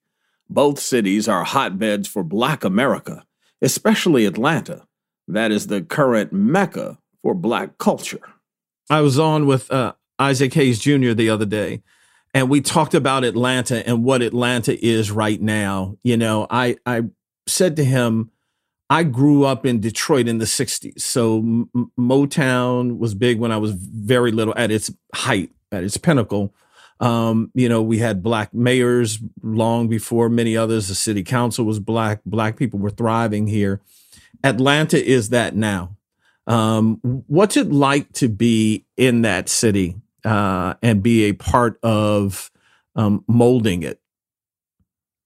Both 0.48 0.78
cities 0.78 1.28
are 1.28 1.44
hotbeds 1.44 2.08
for 2.08 2.22
Black 2.22 2.64
America, 2.64 3.24
especially 3.60 4.24
Atlanta. 4.24 4.86
That 5.28 5.50
is 5.50 5.66
the 5.66 5.82
current 5.82 6.32
mecca 6.32 6.98
for 7.22 7.34
Black 7.34 7.78
culture. 7.78 8.20
I 8.88 9.00
was 9.00 9.18
on 9.18 9.46
with 9.46 9.70
uh, 9.70 9.94
Isaac 10.18 10.54
Hayes 10.54 10.78
Jr. 10.78 11.12
the 11.12 11.30
other 11.30 11.46
day, 11.46 11.82
and 12.32 12.48
we 12.48 12.60
talked 12.60 12.94
about 12.94 13.24
Atlanta 13.24 13.86
and 13.86 14.04
what 14.04 14.22
Atlanta 14.22 14.78
is 14.84 15.10
right 15.10 15.40
now. 15.40 15.96
You 16.02 16.16
know, 16.16 16.46
I 16.48 16.76
I 16.86 17.02
said 17.46 17.76
to 17.76 17.84
him, 17.84 18.30
I 18.88 19.02
grew 19.02 19.44
up 19.44 19.66
in 19.66 19.80
Detroit 19.80 20.28
in 20.28 20.38
the 20.38 20.44
'60s, 20.44 21.00
so 21.00 21.38
M- 21.38 21.90
Motown 21.98 22.98
was 22.98 23.14
big 23.14 23.38
when 23.38 23.50
I 23.50 23.56
was 23.56 23.72
very 23.72 24.30
little, 24.30 24.54
at 24.56 24.70
its 24.70 24.92
height, 25.14 25.50
at 25.72 25.82
its 25.82 25.96
pinnacle. 25.96 26.54
Um, 27.00 27.50
you 27.54 27.68
know, 27.68 27.82
we 27.82 27.98
had 27.98 28.22
black 28.22 28.54
mayors 28.54 29.18
long 29.42 29.88
before 29.88 30.28
many 30.28 30.56
others. 30.56 30.88
The 30.88 30.94
city 30.94 31.22
council 31.22 31.64
was 31.64 31.78
black. 31.78 32.20
Black 32.24 32.56
people 32.56 32.78
were 32.78 32.90
thriving 32.90 33.46
here. 33.48 33.80
Atlanta 34.44 35.04
is 35.04 35.30
that 35.30 35.54
now. 35.56 35.96
Um, 36.46 37.00
what's 37.26 37.56
it 37.56 37.72
like 37.72 38.12
to 38.14 38.28
be 38.28 38.86
in 38.96 39.22
that 39.22 39.48
city 39.48 39.96
uh, 40.24 40.74
and 40.80 41.02
be 41.02 41.24
a 41.24 41.32
part 41.32 41.78
of 41.82 42.50
um, 42.94 43.24
molding 43.26 43.82
it? 43.82 44.00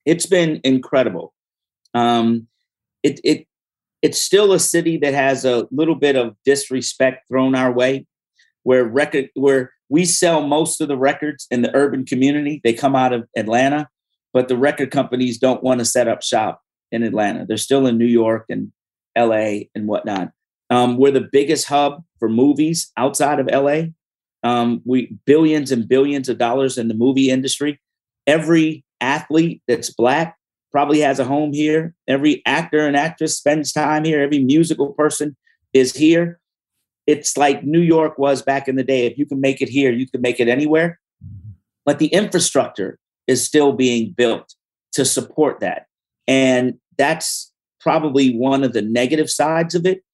It's 0.07 0.27
been 0.27 0.61
incredible. 0.65 1.35
Um, 1.93 2.49
it 3.03 3.21
it 3.23 3.47
it's 4.03 4.21
still 4.21 4.53
a 4.53 4.61
city 4.61 4.97
that 4.99 5.15
has 5.15 5.45
a 5.45 5.67
little 5.71 5.95
bit 5.95 6.17
of 6.17 6.37
disrespect 6.45 7.29
thrown 7.29 7.55
our 7.55 7.73
way, 7.73 8.07
where 8.63 8.85
record 8.85 9.29
where 9.35 9.73
we 9.89 10.05
sell 10.05 10.47
most 10.47 10.81
of 10.81 10.89
the 10.89 10.97
records 10.97 11.47
in 11.51 11.63
the 11.63 11.75
urban 11.75 12.05
community. 12.05 12.61
They 12.63 12.73
come 12.73 12.95
out 12.95 13.13
of 13.13 13.29
Atlanta, 13.37 13.89
but 14.33 14.49
the 14.49 14.57
record 14.57 14.91
companies 14.91 15.39
don't 15.39 15.63
want 15.63 15.81
to 15.81 15.85
set 15.85 16.09
up 16.09 16.23
shop 16.23 16.63
in 16.93 17.03
Atlanta. 17.03 17.45
They're 17.47 17.57
still 17.57 17.87
in 17.87 17.99
New 17.99 18.07
York 18.07 18.47
and 18.49 18.73
LA 19.19 19.65
and 19.75 19.87
whatnot. 19.87 20.31
Um, 20.71 20.97
we're 20.97 21.11
the 21.11 21.29
biggest 21.33 21.67
hub 21.67 22.05
for 22.19 22.29
movies 22.29 22.93
outside 22.97 23.41
of 23.41 23.49
LA. 23.53 23.89
Um, 24.43 24.81
we 24.85 25.17
billions 25.27 25.73
and 25.73 25.89
billions 25.89 26.29
of 26.29 26.39
dollars 26.39 26.79
in 26.79 26.89
the 26.89 26.95
movie 26.95 27.31
industry. 27.31 27.81
Every 28.27 28.85
athlete 29.01 29.63
that's 29.67 29.91
black 29.91 30.37
probably 30.71 31.01
has 31.01 31.19
a 31.19 31.25
home 31.25 31.53
here. 31.53 31.95
Every 32.09 32.43
actor 32.47 32.87
and 32.87 32.97
actress 32.97 33.37
spends 33.37 33.73
time 33.73 34.05
here. 34.05 34.21
Every 34.21 34.43
musical 34.43 34.93
person 34.93 35.37
is 35.73 35.95
here 35.95 36.41
it's 37.11 37.37
like 37.37 37.65
New 37.65 37.81
York 37.81 38.19
was 38.19 38.41
back 38.41 38.69
in 38.69 38.77
the 38.77 38.85
day. 38.85 39.05
If 39.05 39.19
you 39.19 39.27
can 39.27 39.41
make 39.41 39.61
it 39.61 39.69
here, 39.69 39.91
you 39.91 40.09
can 40.09 40.21
make 40.21 40.39
it 40.39 40.47
anywhere. 40.47 41.01
But 41.85 41.99
the 41.99 42.07
infrastructure 42.07 42.99
is 43.27 43.45
still 43.45 43.73
being 43.73 44.13
built 44.13 44.55
to 44.93 45.05
support 45.05 45.59
that. 45.59 45.87
And 46.29 46.79
that's 46.99 47.53
probably 47.81 48.37
one 48.37 48.63
of 48.63 48.75
the 48.75 48.83
negative 48.83 49.29
sides 49.29 49.75
of 49.75 49.87
it. 49.87 50.05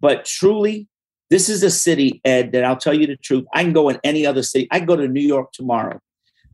But 0.00 0.24
truly, 0.24 0.86
this 1.28 1.48
is 1.48 1.64
a 1.64 1.70
city, 1.70 2.20
Ed, 2.24 2.52
that 2.52 2.64
I'll 2.64 2.76
tell 2.76 2.94
you 2.94 3.08
the 3.08 3.16
truth. 3.16 3.46
I 3.52 3.64
can 3.64 3.72
go 3.72 3.88
in 3.88 3.98
any 4.04 4.24
other 4.24 4.44
city. 4.44 4.68
I 4.70 4.78
go 4.80 4.94
to 4.94 5.08
New 5.08 5.22
York 5.22 5.50
tomorrow. 5.52 6.00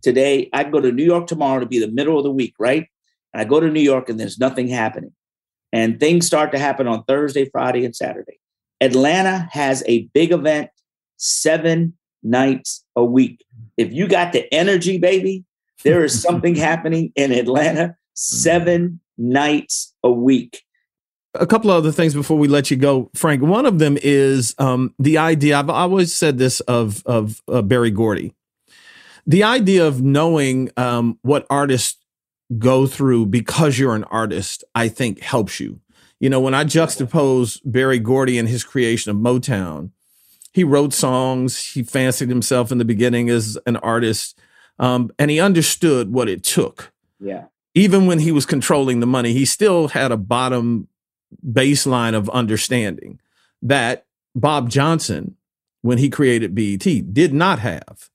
Today, 0.02 0.48
I 0.54 0.64
go 0.64 0.80
to 0.80 0.92
New 0.92 1.04
York 1.04 1.26
tomorrow 1.26 1.60
to 1.60 1.66
be 1.66 1.78
the 1.78 1.90
middle 1.90 2.16
of 2.16 2.24
the 2.24 2.30
week, 2.30 2.54
right? 2.58 2.86
I 3.34 3.44
go 3.44 3.60
to 3.60 3.70
New 3.70 3.80
York 3.80 4.08
and 4.08 4.18
there's 4.18 4.38
nothing 4.38 4.68
happening. 4.68 5.12
And 5.72 6.00
things 6.00 6.26
start 6.26 6.52
to 6.52 6.58
happen 6.58 6.88
on 6.88 7.04
Thursday, 7.04 7.48
Friday, 7.48 7.84
and 7.84 7.94
Saturday. 7.94 8.40
Atlanta 8.80 9.48
has 9.52 9.84
a 9.86 10.08
big 10.14 10.32
event 10.32 10.70
seven 11.16 11.94
nights 12.22 12.84
a 12.96 13.04
week. 13.04 13.44
If 13.76 13.92
you 13.92 14.08
got 14.08 14.32
the 14.32 14.52
energy, 14.52 14.98
baby, 14.98 15.44
there 15.84 16.04
is 16.04 16.20
something 16.20 16.54
happening 16.56 17.12
in 17.14 17.32
Atlanta 17.32 17.96
seven 18.14 19.00
nights 19.16 19.94
a 20.02 20.10
week. 20.10 20.62
A 21.34 21.46
couple 21.46 21.70
of 21.70 21.76
other 21.76 21.92
things 21.92 22.12
before 22.12 22.38
we 22.38 22.48
let 22.48 22.70
you 22.72 22.76
go, 22.76 23.10
Frank. 23.14 23.42
One 23.42 23.64
of 23.64 23.78
them 23.78 23.96
is 24.02 24.54
um, 24.58 24.94
the 24.98 25.18
idea. 25.18 25.58
I've 25.58 25.70
always 25.70 26.12
said 26.12 26.38
this 26.38 26.58
of 26.60 27.04
of 27.06 27.40
uh, 27.46 27.62
Berry 27.62 27.92
Gordy, 27.92 28.34
the 29.26 29.44
idea 29.44 29.86
of 29.86 30.02
knowing 30.02 30.70
um, 30.76 31.20
what 31.22 31.46
artists 31.48 31.99
go 32.58 32.86
through 32.86 33.26
because 33.26 33.78
you're 33.78 33.94
an 33.94 34.04
artist. 34.04 34.64
I 34.74 34.88
think 34.88 35.20
helps 35.20 35.60
you 35.60 35.80
you 36.20 36.28
know, 36.28 36.38
when 36.38 36.54
I 36.54 36.64
juxtapose 36.64 37.60
Berry 37.64 37.98
Gordy 37.98 38.38
and 38.38 38.48
his 38.48 38.62
creation 38.62 39.10
of 39.10 39.16
Motown, 39.16 39.90
he 40.52 40.62
wrote 40.62 40.92
songs. 40.92 41.72
He 41.72 41.82
fancied 41.82 42.28
himself 42.28 42.70
in 42.70 42.78
the 42.78 42.84
beginning 42.84 43.30
as 43.30 43.58
an 43.66 43.76
artist, 43.78 44.38
um, 44.78 45.10
and 45.18 45.30
he 45.30 45.40
understood 45.40 46.12
what 46.12 46.28
it 46.28 46.44
took. 46.44 46.92
Yeah. 47.22 47.46
even 47.74 48.06
when 48.06 48.20
he 48.20 48.32
was 48.32 48.46
controlling 48.46 49.00
the 49.00 49.06
money, 49.06 49.34
he 49.34 49.44
still 49.44 49.88
had 49.88 50.10
a 50.10 50.16
bottom 50.16 50.88
baseline 51.46 52.14
of 52.14 52.30
understanding 52.30 53.20
that 53.60 54.06
Bob 54.34 54.70
Johnson, 54.70 55.36
when 55.82 55.98
he 55.98 56.08
created 56.08 56.54
BET, 56.54 57.12
did 57.12 57.34
not 57.34 57.58
have. 57.58 58.08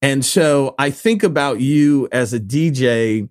And 0.00 0.24
so 0.24 0.76
I 0.78 0.90
think 0.90 1.24
about 1.24 1.60
you 1.60 2.08
as 2.12 2.32
a 2.32 2.38
DJ 2.38 3.28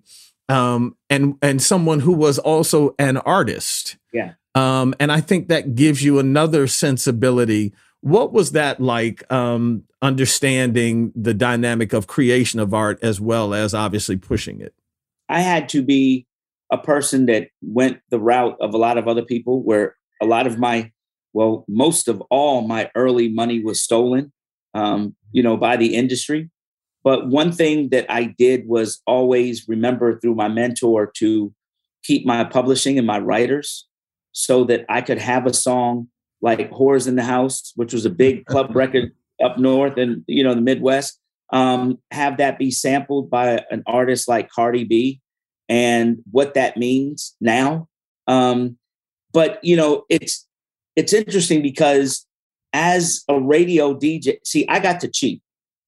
um, 0.48 0.96
and 1.10 1.36
and 1.42 1.60
someone 1.60 2.00
who 2.00 2.12
was 2.12 2.38
also 2.38 2.94
an 2.98 3.16
artist. 3.18 3.96
Yeah. 4.12 4.34
Um, 4.54 4.94
and 4.98 5.12
I 5.12 5.20
think 5.20 5.48
that 5.48 5.74
gives 5.74 6.02
you 6.02 6.18
another 6.18 6.66
sensibility. 6.66 7.74
What 8.00 8.32
was 8.32 8.52
that 8.52 8.80
like? 8.80 9.30
Um, 9.30 9.84
understanding 10.02 11.12
the 11.16 11.34
dynamic 11.34 11.92
of 11.92 12.06
creation 12.06 12.60
of 12.60 12.72
art 12.72 12.98
as 13.02 13.20
well 13.20 13.52
as 13.52 13.74
obviously 13.74 14.16
pushing 14.16 14.60
it. 14.60 14.74
I 15.28 15.40
had 15.40 15.68
to 15.70 15.82
be 15.82 16.26
a 16.70 16.78
person 16.78 17.26
that 17.26 17.48
went 17.62 18.00
the 18.10 18.20
route 18.20 18.56
of 18.60 18.74
a 18.74 18.78
lot 18.78 18.98
of 18.98 19.08
other 19.08 19.22
people, 19.22 19.62
where 19.62 19.96
a 20.22 20.26
lot 20.26 20.46
of 20.46 20.58
my, 20.58 20.92
well, 21.32 21.64
most 21.68 22.08
of 22.08 22.22
all 22.30 22.62
my 22.62 22.90
early 22.94 23.28
money 23.28 23.62
was 23.62 23.80
stolen, 23.80 24.32
um, 24.74 25.16
you 25.32 25.42
know, 25.42 25.56
by 25.56 25.76
the 25.76 25.94
industry. 25.94 26.50
But 27.06 27.28
one 27.28 27.52
thing 27.52 27.90
that 27.90 28.04
I 28.08 28.34
did 28.36 28.66
was 28.66 29.00
always 29.06 29.68
remember 29.68 30.18
through 30.18 30.34
my 30.34 30.48
mentor 30.48 31.12
to 31.18 31.54
keep 32.02 32.26
my 32.26 32.42
publishing 32.42 32.98
and 32.98 33.06
my 33.06 33.20
writers 33.20 33.86
so 34.32 34.64
that 34.64 34.84
I 34.88 35.02
could 35.02 35.18
have 35.18 35.46
a 35.46 35.54
song 35.54 36.08
like 36.42 36.68
Whores 36.72 37.06
in 37.06 37.14
the 37.14 37.22
House, 37.22 37.72
which 37.76 37.92
was 37.92 38.06
a 38.06 38.10
big 38.10 38.44
club 38.46 38.74
record 38.74 39.12
up 39.40 39.56
north 39.56 39.96
and 39.98 40.24
you 40.26 40.42
know 40.42 40.52
the 40.52 40.60
Midwest. 40.60 41.20
Um, 41.52 42.00
have 42.10 42.38
that 42.38 42.58
be 42.58 42.72
sampled 42.72 43.30
by 43.30 43.64
an 43.70 43.84
artist 43.86 44.26
like 44.26 44.50
Cardi 44.50 44.82
B 44.82 45.20
and 45.68 46.18
what 46.32 46.54
that 46.54 46.76
means 46.76 47.36
now. 47.40 47.86
Um, 48.26 48.78
but 49.32 49.62
you 49.62 49.76
know, 49.76 50.06
it's 50.10 50.44
it's 50.96 51.12
interesting 51.12 51.62
because 51.62 52.26
as 52.72 53.22
a 53.28 53.38
radio 53.40 53.94
DJ, 53.94 54.38
see, 54.44 54.66
I 54.68 54.80
got 54.80 54.98
to 55.02 55.08
cheat. 55.08 55.40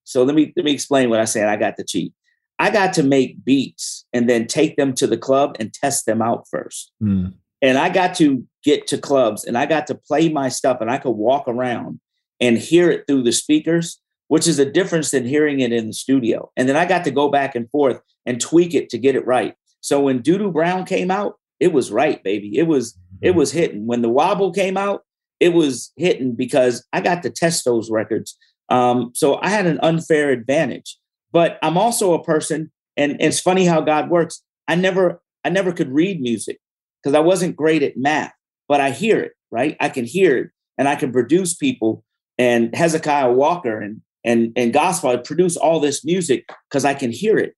So 0.09 0.22
let 0.22 0.34
me 0.34 0.52
let 0.56 0.64
me 0.64 0.72
explain 0.72 1.11
what 1.11 1.20
I 1.20 1.26
said. 1.26 1.48
I 1.48 1.56
got 1.56 1.76
to 1.76 1.84
cheat. 1.84 2.14
I 2.59 2.70
got 2.70 2.92
to 2.94 3.02
make 3.02 3.44
beats 3.44 4.06
and 4.12 4.28
then 4.28 4.46
take 4.46 4.76
them 4.76 4.94
to 4.94 5.06
the 5.06 5.18
club 5.18 5.56
and 5.61 5.72
test 5.72 6.06
them 6.06 6.22
out 6.22 6.46
first. 6.50 6.90
Mm. 7.02 7.34
And 7.61 7.78
I 7.78 7.88
got 7.90 8.14
to 8.16 8.44
get 8.64 8.86
to 8.88 8.98
clubs 8.98 9.44
and 9.44 9.56
I 9.56 9.66
got 9.66 9.86
to 9.88 9.94
play 9.94 10.28
my 10.28 10.48
stuff 10.48 10.78
and 10.80 10.90
I 10.90 10.98
could 10.98 11.11
walk 11.11 11.46
around 11.46 12.00
and 12.40 12.56
hear 12.56 12.90
it 12.90 13.04
through 13.06 13.22
the 13.22 13.32
speakers, 13.32 14.00
which 14.28 14.48
is 14.48 14.59
a 14.59 14.70
difference 14.70 15.11
than 15.11 15.26
hearing 15.26 15.61
it 15.61 15.72
in 15.72 15.88
the 15.88 15.92
studio. 15.92 16.50
And 16.56 16.68
then 16.68 16.76
I 16.76 16.86
got 16.86 17.04
to 17.04 17.11
go 17.11 17.28
back 17.28 17.54
and 17.54 17.70
forth 17.70 18.00
and 18.26 18.40
tweak 18.40 18.74
it 18.74 18.88
to 18.90 18.98
get 18.98 19.14
it 19.14 19.26
right. 19.26 19.54
So 19.80 20.00
when 20.00 20.22
Doo 20.22 20.50
Brown 20.50 20.84
came 20.84 21.11
out, 21.11 21.34
it 21.61 21.72
was 21.72 21.92
right, 21.92 22.22
baby. 22.24 22.56
It 22.56 22.66
was 22.66 22.96
it 23.20 23.34
was 23.34 23.52
hitting. 23.52 23.86
When 23.86 24.02
the 24.02 24.09
Wobble 24.09 24.52
came 24.52 24.76
out, 24.76 25.02
it 25.38 25.52
was 25.52 25.92
hitting 25.96 26.34
because 26.34 26.84
I 26.92 27.00
got 27.00 27.22
to 27.24 27.30
test 27.30 27.64
those 27.64 27.90
records 27.90 28.36
um, 28.68 29.12
so 29.14 29.38
I 29.42 29.48
had 29.48 29.66
an 29.66 29.78
unfair 29.82 30.30
advantage. 30.30 30.98
But 31.30 31.58
I'm 31.62 31.76
also 31.76 32.14
a 32.14 32.24
person, 32.24 32.72
and, 32.96 33.12
and 33.12 33.20
it's 33.20 33.40
funny 33.40 33.66
how 33.66 33.82
God 33.82 34.08
works. 34.08 34.42
I 34.66 34.74
never, 34.74 35.20
I 35.44 35.50
never 35.50 35.72
could 35.72 35.92
read 35.92 36.20
music 36.20 36.58
because 37.02 37.14
I 37.14 37.20
wasn't 37.20 37.56
great 37.56 37.82
at 37.82 37.96
math, 37.96 38.32
but 38.66 38.80
I 38.80 38.90
hear 38.90 39.20
it, 39.20 39.32
right? 39.50 39.76
I 39.78 39.88
can 39.90 40.04
hear 40.04 40.38
it 40.38 40.50
and 40.78 40.88
I 40.88 40.94
can 40.94 41.12
produce 41.12 41.54
people 41.54 42.04
and 42.38 42.74
Hezekiah 42.74 43.32
Walker 43.32 43.80
and 43.80 44.00
and 44.24 44.52
and 44.56 44.72
gospel. 44.72 45.10
I 45.10 45.16
produce 45.16 45.56
all 45.56 45.80
this 45.80 46.04
music 46.04 46.48
because 46.70 46.84
I 46.84 46.94
can 46.94 47.10
hear 47.10 47.36
it. 47.36 47.54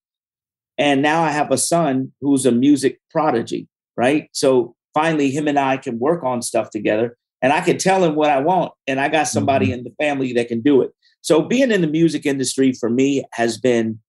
And 0.79 1.03
now 1.03 1.23
I 1.23 1.31
have 1.31 1.51
a 1.51 1.59
son 1.59 2.13
who's 2.21 2.47
a 2.47 2.53
music 2.53 2.99
prodigy, 3.11 3.69
right? 3.97 4.31
So 4.33 4.75
finally, 4.95 5.31
him 5.31 5.47
and 5.47 5.59
I 5.59 5.77
can 5.77 5.99
work 5.99 6.25
on 6.25 6.41
stuff 6.41 6.71
together, 6.71 7.17
and 7.43 7.53
I 7.53 7.61
can 7.61 7.77
tell 7.77 8.03
him 8.03 8.15
what 8.15 8.31
I 8.31 8.41
want, 8.41 8.73
and 8.87 8.99
I 8.99 9.09
got 9.09 9.29
somebody 9.29 9.67
mm-hmm. 9.67 9.79
in 9.81 9.85
the 9.85 9.95
family 10.01 10.33
that 10.35 10.49
can 10.49 10.63
do 10.63 10.81
it. 10.81 10.91
So 11.23 11.43
being 11.43 11.71
in 11.71 11.81
the 11.81 11.87
music 11.87 12.27
industry 12.27 12.73
for 12.73 12.91
me 12.91 13.25
has 13.33 13.59
been 13.59 14.01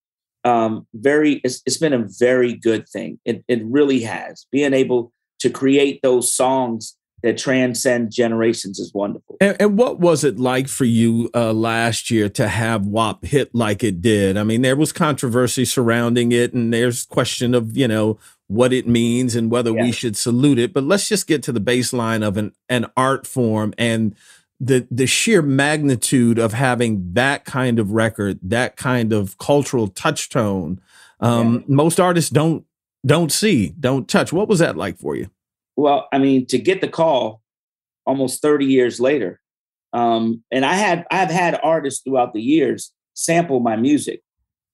um, 0.43 0.87
very, 0.93 1.41
it's, 1.43 1.61
it's 1.65 1.77
been 1.77 1.93
a 1.93 2.07
very 2.19 2.53
good 2.53 2.87
thing. 2.89 3.19
It, 3.25 3.43
it 3.47 3.61
really 3.65 4.01
has. 4.01 4.45
Being 4.51 4.73
able 4.73 5.11
to 5.39 5.49
create 5.49 6.01
those 6.01 6.33
songs 6.33 6.95
that 7.23 7.37
transcend 7.37 8.11
generations 8.11 8.79
is 8.79 8.93
wonderful. 8.93 9.37
And, 9.39 9.55
and 9.59 9.77
what 9.77 9.99
was 9.99 10.23
it 10.23 10.39
like 10.39 10.67
for 10.67 10.85
you 10.85 11.29
uh, 11.35 11.53
last 11.53 12.09
year 12.09 12.29
to 12.29 12.47
have 12.47 12.87
WAP 12.87 13.25
hit 13.25 13.53
like 13.53 13.83
it 13.83 14.01
did? 14.01 14.37
I 14.37 14.43
mean, 14.43 14.61
there 14.61 14.75
was 14.75 14.91
controversy 14.91 15.65
surrounding 15.65 16.31
it, 16.31 16.53
and 16.53 16.73
there's 16.73 17.05
question 17.05 17.53
of 17.53 17.77
you 17.77 17.87
know 17.87 18.17
what 18.47 18.73
it 18.73 18.87
means 18.87 19.35
and 19.35 19.51
whether 19.51 19.71
yeah. 19.71 19.83
we 19.83 19.91
should 19.91 20.17
salute 20.17 20.59
it. 20.59 20.73
But 20.73 20.83
let's 20.83 21.07
just 21.07 21.27
get 21.27 21.43
to 21.43 21.51
the 21.51 21.61
baseline 21.61 22.25
of 22.25 22.37
an 22.37 22.53
an 22.69 22.87
art 22.97 23.27
form 23.27 23.73
and 23.77 24.15
the 24.61 24.87
the 24.91 25.07
sheer 25.07 25.41
magnitude 25.41 26.37
of 26.37 26.53
having 26.53 27.13
that 27.13 27.45
kind 27.45 27.79
of 27.79 27.91
record, 27.91 28.39
that 28.43 28.77
kind 28.77 29.11
of 29.11 29.37
cultural 29.39 29.87
touchstone, 29.87 30.79
um, 31.19 31.55
yeah. 31.55 31.61
most 31.67 31.99
artists 31.99 32.29
don't 32.29 32.63
don't 33.05 33.31
see, 33.31 33.73
don't 33.79 34.07
touch. 34.07 34.31
What 34.31 34.47
was 34.47 34.59
that 34.59 34.77
like 34.77 34.99
for 34.99 35.15
you? 35.15 35.31
Well, 35.75 36.07
I 36.13 36.19
mean, 36.19 36.45
to 36.47 36.59
get 36.59 36.79
the 36.79 36.87
call 36.87 37.41
almost 38.05 38.43
30 38.43 38.65
years 38.65 38.99
later, 38.99 39.41
um, 39.93 40.43
and 40.51 40.63
I 40.63 40.75
had 40.75 41.07
I've 41.09 41.31
had 41.31 41.59
artists 41.63 42.03
throughout 42.03 42.33
the 42.33 42.41
years 42.41 42.93
sample 43.15 43.59
my 43.59 43.75
music, 43.75 44.21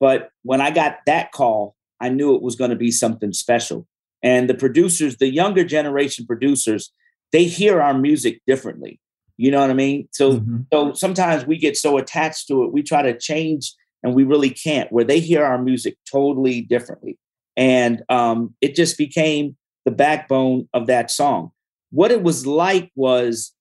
but 0.02 0.30
when 0.44 0.60
I 0.60 0.70
got 0.70 0.98
that 1.06 1.32
call, 1.32 1.76
I 2.02 2.10
knew 2.10 2.36
it 2.36 2.42
was 2.42 2.58
going 2.58 2.72
to 2.72 2.76
be 2.76 2.92
something 2.92 3.32
special. 3.32 3.88
And 4.22 4.50
the 4.50 4.54
producers, 4.54 5.18
the 5.18 5.32
younger 5.32 5.64
generation 5.64 6.26
producers, 6.26 6.92
they 7.32 7.46
hear 7.46 7.82
our 7.82 7.94
music 7.94 8.42
differently. 8.46 9.00
You 9.38 9.52
know 9.52 9.62
what 9.62 9.70
I 9.70 9.76
mean? 9.76 10.08
So 10.12 10.34
mm-hmm. 10.34 10.62
so 10.74 10.94
sometimes 10.94 11.46
we 11.46 11.58
get 11.58 11.78
so 11.78 11.98
attached 11.98 12.48
to 12.48 12.64
it, 12.64 12.74
we 12.74 12.84
try 12.84 13.02
to 13.04 13.18
change 13.18 13.74
and 14.04 14.14
we 14.14 14.24
really 14.24 14.50
can't, 14.50 14.92
where 14.92 15.06
they 15.06 15.20
hear 15.20 15.44
our 15.44 15.62
music 15.62 15.98
totally 16.10 16.62
differently. 16.62 17.18
And 17.56 18.04
um, 18.10 18.56
it 18.62 18.76
just 18.76 18.98
became 18.98 19.56
the 19.86 19.92
backbone 19.92 20.68
of 20.74 20.88
that 20.88 21.10
song. 21.10 21.52
What 21.92 22.12
it 22.12 22.22
was 22.22 22.46
like 22.46 22.92
was 22.96 23.54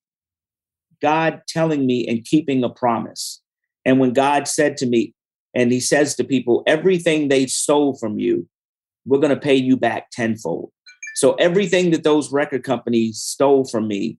God 1.01 1.43
telling 1.49 1.87
me 1.87 2.07
and 2.07 2.25
keeping 2.25 2.65
a 2.65 2.69
promise. 2.69 3.41
And 3.85 4.01
when 4.01 4.13
God 4.13 4.49
said 4.49 4.77
to 4.79 4.87
me, 4.87 5.15
and 5.55 5.73
he 5.73 5.81
says 5.81 6.15
to 6.17 6.25
people, 6.25 6.63
everything 6.67 7.29
they 7.29 7.47
stole 7.47 7.97
from 7.97 8.19
you, 8.19 8.47
we're 9.07 9.21
going 9.21 9.35
to 9.35 9.41
pay 9.41 9.55
you 9.55 9.77
back 9.77 10.11
tenfold. 10.11 10.71
So 11.15 11.33
everything 11.35 11.93
that 11.93 12.05
those 12.05 12.31
record 12.31 12.63
companies 12.63 13.21
stole 13.21 13.65
from 13.65 13.89
me, 13.89 14.19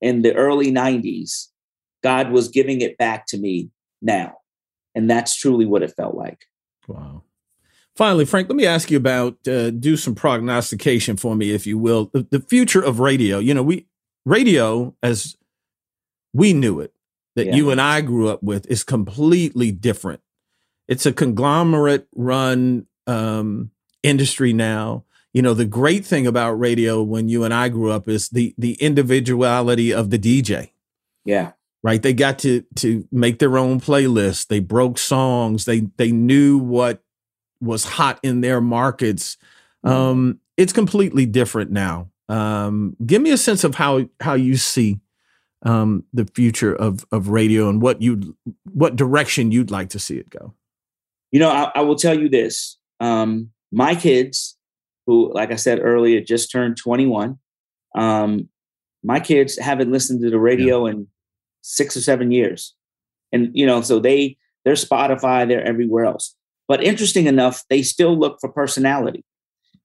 in 0.00 0.22
the 0.22 0.34
early 0.34 0.72
90s, 0.72 1.48
God 2.02 2.30
was 2.30 2.48
giving 2.48 2.80
it 2.80 2.98
back 2.98 3.26
to 3.28 3.38
me 3.38 3.70
now. 4.02 4.36
And 4.94 5.10
that's 5.10 5.36
truly 5.36 5.66
what 5.66 5.82
it 5.82 5.94
felt 5.96 6.14
like. 6.14 6.46
Wow. 6.88 7.22
Finally, 7.94 8.26
Frank, 8.26 8.48
let 8.48 8.56
me 8.56 8.66
ask 8.66 8.90
you 8.90 8.96
about 8.96 9.36
uh, 9.48 9.70
do 9.70 9.96
some 9.96 10.14
prognostication 10.14 11.16
for 11.16 11.34
me, 11.34 11.50
if 11.50 11.66
you 11.66 11.78
will. 11.78 12.10
The, 12.12 12.26
the, 12.30 12.40
future 12.40 12.82
of 12.82 13.00
radio. 13.00 13.38
You 13.38 13.54
know, 13.54 13.62
we 13.62 13.86
radio 14.26 14.94
as 15.02 15.36
we 16.34 16.52
knew 16.52 16.80
it, 16.80 16.92
that 17.34 17.46
yeah. 17.46 17.54
you 17.54 17.70
and 17.70 17.80
I 17.80 18.02
grew 18.02 18.28
up 18.28 18.42
with, 18.42 18.66
is 18.66 18.84
completely 18.84 19.72
different. 19.72 20.20
It's 20.88 21.06
a 21.06 21.12
conglomerate 21.12 22.06
run 22.14 22.86
um, 23.06 23.70
industry 24.02 24.52
now 24.52 25.04
you 25.36 25.42
know 25.42 25.52
the 25.52 25.66
great 25.66 26.06
thing 26.06 26.26
about 26.26 26.52
radio 26.52 27.02
when 27.02 27.28
you 27.28 27.44
and 27.44 27.52
I 27.52 27.68
grew 27.68 27.90
up 27.90 28.08
is 28.08 28.30
the 28.30 28.54
the 28.56 28.72
individuality 28.80 29.92
of 29.92 30.08
the 30.08 30.18
DJ. 30.18 30.70
Yeah. 31.26 31.52
Right. 31.82 32.02
They 32.02 32.14
got 32.14 32.38
to 32.38 32.64
to 32.76 33.06
make 33.12 33.38
their 33.38 33.58
own 33.58 33.78
playlist. 33.78 34.46
They 34.46 34.60
broke 34.60 34.96
songs. 34.96 35.66
They 35.66 35.80
they 35.98 36.10
knew 36.10 36.56
what 36.56 37.02
was 37.60 37.84
hot 37.84 38.18
in 38.22 38.40
their 38.40 38.62
markets. 38.62 39.36
Mm-hmm. 39.84 39.94
Um, 39.94 40.40
it's 40.56 40.72
completely 40.72 41.26
different 41.26 41.70
now. 41.70 42.08
Um, 42.30 42.96
give 43.04 43.20
me 43.20 43.30
a 43.30 43.36
sense 43.36 43.62
of 43.62 43.74
how 43.74 44.08
how 44.20 44.32
you 44.32 44.56
see 44.56 45.00
um, 45.64 46.04
the 46.14 46.24
future 46.34 46.74
of 46.74 47.04
of 47.12 47.28
radio 47.28 47.68
and 47.68 47.82
what 47.82 48.00
you 48.00 48.34
what 48.72 48.96
direction 48.96 49.52
you'd 49.52 49.70
like 49.70 49.90
to 49.90 49.98
see 49.98 50.16
it 50.16 50.30
go. 50.30 50.54
You 51.30 51.40
know, 51.40 51.50
I, 51.50 51.72
I 51.74 51.80
will 51.82 51.96
tell 51.96 52.18
you 52.18 52.30
this: 52.30 52.78
um, 53.00 53.50
my 53.70 53.94
kids 53.94 54.55
who, 55.06 55.32
like 55.32 55.52
I 55.52 55.56
said 55.56 55.80
earlier, 55.82 56.20
just 56.20 56.50
turned 56.50 56.76
21. 56.76 57.38
Um, 57.96 58.48
my 59.02 59.20
kids 59.20 59.58
haven't 59.58 59.92
listened 59.92 60.22
to 60.22 60.30
the 60.30 60.38
radio 60.38 60.86
yeah. 60.86 60.92
in 60.92 61.06
six 61.62 61.96
or 61.96 62.00
seven 62.00 62.30
years. 62.32 62.74
And, 63.32 63.50
you 63.54 63.66
know, 63.66 63.80
so 63.80 63.98
they, 63.98 64.36
they're 64.64 64.74
Spotify, 64.74 65.46
they're 65.46 65.64
everywhere 65.64 66.04
else. 66.04 66.34
But 66.68 66.82
interesting 66.82 67.26
enough, 67.26 67.62
they 67.70 67.82
still 67.82 68.18
look 68.18 68.38
for 68.40 68.50
personality. 68.50 69.24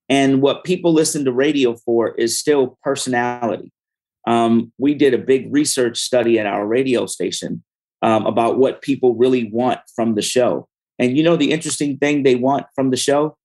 And 0.10 0.42
what 0.42 0.64
people 0.64 0.94
listen 0.94 1.24
to 1.26 1.32
radio 1.32 1.76
for 1.76 2.16
is 2.16 2.38
still 2.38 2.78
personality. 2.84 3.72
Um, 4.28 4.72
we 4.78 4.94
did 4.94 5.14
a 5.14 5.20
big 5.20 5.52
research 5.54 6.00
study 6.00 6.38
at 6.38 6.46
our 6.46 6.66
radio 6.68 7.06
station 7.06 7.64
um, 8.02 8.26
about 8.26 8.58
what 8.58 8.82
people 8.82 9.16
really 9.16 9.50
want 9.52 9.80
from 9.96 10.16
the 10.16 10.22
show. 10.22 10.68
And 11.00 11.18
you 11.18 11.24
know, 11.24 11.36
the 11.36 11.52
interesting 11.52 11.98
thing 11.98 12.24
they 12.24 12.36
want 12.36 12.66
from 12.76 12.92
the 12.92 12.98
show 12.98 13.38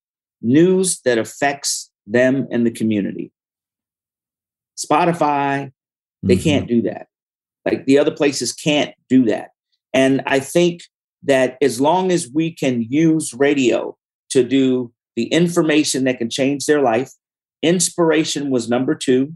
news 0.43 1.01
that 1.05 1.19
affects 1.19 1.91
them 2.07 2.47
and 2.51 2.67
the 2.67 2.71
community. 2.71 3.33
Spotify, 4.79 5.73
they 6.23 6.35
mm-hmm. 6.35 6.43
can't 6.43 6.69
do 6.69 6.83
that. 6.83 7.09
Like 7.65 7.87
the 7.87 7.99
other 7.99 8.11
places 8.11 8.53
can't 8.53 8.95
do 9.09 9.25
that. 9.25 9.51
And 9.93 10.23
I 10.27 10.41
think 10.41 10.83
that 11.25 11.57
as 11.61 11.81
long 11.81 12.13
as 12.13 12.31
we 12.33 12.53
can 12.53 12.83
use 12.89 13.35
radio 13.35 13.97
to 14.31 14.45
do 14.45 14.93
the 15.17 15.25
information 15.27 16.05
that 16.05 16.19
can 16.19 16.31
change 16.31 16.67
their 16.67 16.83
life, 16.83 17.11
inspiration 17.63 18.51
was 18.51 18.69
number 18.69 18.95
two. 18.95 19.33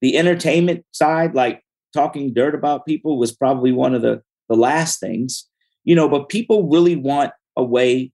The 0.00 0.18
entertainment 0.18 0.84
side, 0.92 1.34
like 1.34 1.62
talking 1.92 2.34
dirt 2.34 2.54
about 2.54 2.86
people, 2.86 3.18
was 3.18 3.34
probably 3.34 3.72
one 3.72 3.94
of 3.94 4.02
the, 4.02 4.22
the 4.48 4.56
last 4.56 5.00
things, 5.00 5.48
you 5.84 5.94
know, 5.94 6.08
but 6.08 6.28
people 6.28 6.68
really 6.68 6.96
want 6.96 7.32
a 7.56 7.64
way 7.64 8.12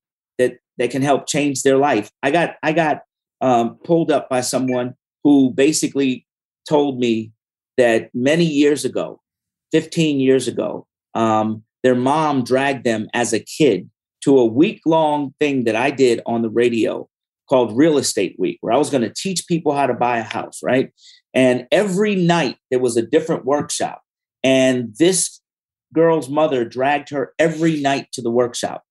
that 0.81 0.91
can 0.91 1.03
help 1.03 1.29
change 1.29 1.63
their 1.63 1.77
life. 1.77 2.11
I 2.23 2.31
got 2.31 2.57
I 2.63 2.73
got 2.73 3.03
um, 3.43 3.77
pulled 3.85 4.11
up 4.11 4.31
by 4.31 4.41
someone 4.41 4.95
who 5.23 5.53
basically 5.53 6.27
told 6.67 6.99
me 6.99 7.33
that 7.77 8.09
many 8.15 8.47
years 8.47 8.85
ago, 8.87 9.21
15 9.73 10.21
years 10.21 10.49
ago, 10.49 10.87
um, 11.15 11.63
their 11.83 11.95
mom 11.95 12.45
dragged 12.45 12.85
them 12.85 13.09
as 13.13 13.35
a 13.35 13.41
kid 13.41 13.91
to 14.25 14.39
a 14.39 14.45
week 14.45 14.81
long 14.87 15.35
thing 15.39 15.65
that 15.65 15.77
I 15.77 15.91
did 15.91 16.23
on 16.25 16.41
the 16.41 16.51
radio 16.51 17.07
called 17.49 17.77
Real 17.77 17.99
Estate 17.99 18.37
Week, 18.39 18.57
where 18.63 18.73
I 18.73 18.79
was 18.79 18.89
going 18.89 19.03
to 19.03 19.13
teach 19.15 19.47
people 19.47 19.75
how 19.75 19.87
to 19.87 19.95
buy 19.95 20.19
a 20.19 20.23
house, 20.23 20.61
right? 20.63 20.91
And 21.35 21.67
every 21.71 22.15
night 22.15 22.57
there 22.71 22.81
was 22.81 22.97
a 22.97 23.03
different 23.03 23.45
workshop. 23.45 24.01
And 24.43 24.95
this 24.99 25.41
girl's 25.93 26.31
mother 26.31 26.65
dragged 26.65 27.11
her 27.11 27.35
every 27.39 27.81
night 27.83 28.09
to 28.13 28.23
the 28.23 28.31
workshop. 28.31 28.83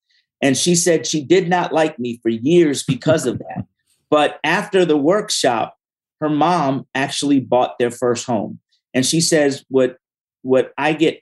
And 0.41 0.57
she 0.57 0.75
said 0.75 1.05
she 1.05 1.23
did 1.23 1.49
not 1.49 1.73
like 1.73 1.99
me 1.99 2.19
for 2.21 2.29
years 2.29 2.83
because 2.83 3.25
of 3.25 3.39
that. 3.39 3.65
But 4.09 4.39
after 4.43 4.85
the 4.85 4.97
workshop, 4.97 5.75
her 6.19 6.29
mom 6.29 6.87
actually 6.95 7.39
bought 7.39 7.77
their 7.77 7.91
first 7.91 8.25
home. 8.25 8.59
And 8.93 9.05
she 9.05 9.21
says, 9.21 9.63
what, 9.69 9.97
what 10.41 10.73
I 10.77 10.93
get 10.93 11.21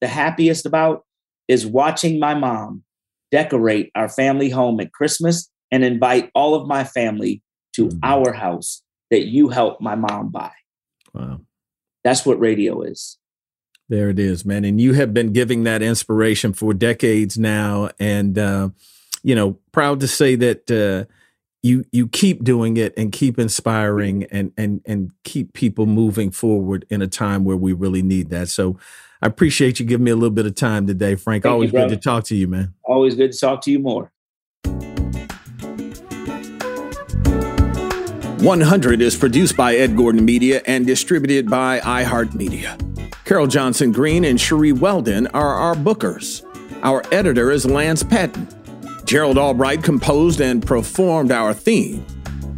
the 0.00 0.08
happiest 0.08 0.66
about 0.66 1.04
is 1.48 1.66
watching 1.66 2.18
my 2.18 2.34
mom 2.34 2.82
decorate 3.30 3.90
our 3.94 4.08
family 4.08 4.50
home 4.50 4.80
at 4.80 4.92
Christmas 4.92 5.50
and 5.70 5.84
invite 5.84 6.30
all 6.34 6.54
of 6.54 6.66
my 6.66 6.84
family 6.84 7.42
to 7.74 7.86
mm-hmm. 7.86 7.98
our 8.02 8.32
house 8.32 8.82
that 9.10 9.26
you 9.26 9.48
helped 9.48 9.80
my 9.80 9.94
mom 9.94 10.30
buy. 10.30 10.52
Wow. 11.12 11.40
That's 12.02 12.24
what 12.26 12.38
radio 12.38 12.82
is. 12.82 13.18
There 13.88 14.08
it 14.08 14.18
is, 14.18 14.44
man. 14.44 14.64
And 14.64 14.80
you 14.80 14.94
have 14.94 15.12
been 15.12 15.32
giving 15.32 15.64
that 15.64 15.82
inspiration 15.82 16.52
for 16.52 16.72
decades 16.72 17.38
now. 17.38 17.90
And, 17.98 18.38
uh, 18.38 18.70
you 19.22 19.34
know, 19.34 19.58
proud 19.72 20.00
to 20.00 20.08
say 20.08 20.36
that, 20.36 20.70
uh, 20.70 21.10
you 21.62 21.82
you 21.92 22.06
keep 22.06 22.44
doing 22.44 22.76
it 22.76 22.92
and 22.98 23.10
keep 23.10 23.38
inspiring 23.38 24.24
and 24.24 24.52
and 24.58 24.82
and 24.84 25.12
keep 25.24 25.54
people 25.54 25.86
moving 25.86 26.30
forward 26.30 26.84
in 26.90 27.00
a 27.00 27.06
time 27.06 27.42
where 27.42 27.56
we 27.56 27.72
really 27.72 28.02
need 28.02 28.28
that. 28.28 28.50
So 28.50 28.78
I 29.22 29.28
appreciate 29.28 29.80
you 29.80 29.86
giving 29.86 30.04
me 30.04 30.10
a 30.10 30.14
little 30.14 30.28
bit 30.28 30.44
of 30.44 30.54
time 30.54 30.86
today, 30.86 31.14
Frank. 31.14 31.44
Thank 31.44 31.52
Always 31.54 31.72
you, 31.72 31.78
good 31.78 31.88
to 31.88 31.96
talk 31.96 32.24
to 32.24 32.36
you, 32.36 32.48
man. 32.48 32.74
Always 32.84 33.14
good 33.14 33.32
to 33.32 33.38
talk 33.38 33.62
to 33.62 33.70
you 33.70 33.78
more. 33.78 34.12
100 38.44 39.00
is 39.00 39.16
produced 39.16 39.56
by 39.56 39.74
Ed 39.74 39.96
Gordon 39.96 40.22
Media 40.22 40.60
and 40.66 40.86
distributed 40.86 41.48
by 41.48 41.80
iHeartMedia. 41.80 42.83
Carol 43.24 43.46
Johnson 43.46 43.90
Green 43.90 44.22
and 44.26 44.38
Cherie 44.38 44.72
Weldon 44.72 45.26
are 45.28 45.54
our 45.54 45.74
bookers. 45.74 46.44
Our 46.82 47.02
editor 47.10 47.50
is 47.50 47.64
Lance 47.64 48.02
Patton. 48.02 48.46
Gerald 49.06 49.38
Albright 49.38 49.82
composed 49.82 50.42
and 50.42 50.64
performed 50.64 51.32
our 51.32 51.54
theme. 51.54 52.04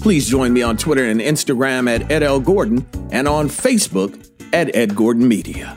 Please 0.00 0.28
join 0.28 0.52
me 0.52 0.62
on 0.62 0.76
Twitter 0.76 1.04
and 1.04 1.20
Instagram 1.20 1.88
at 1.88 2.10
Ed 2.10 2.24
L. 2.24 2.40
Gordon 2.40 2.84
and 3.12 3.28
on 3.28 3.48
Facebook 3.48 4.28
at 4.52 4.74
Ed 4.74 4.96
Gordon 4.96 5.28
Media. 5.28 5.76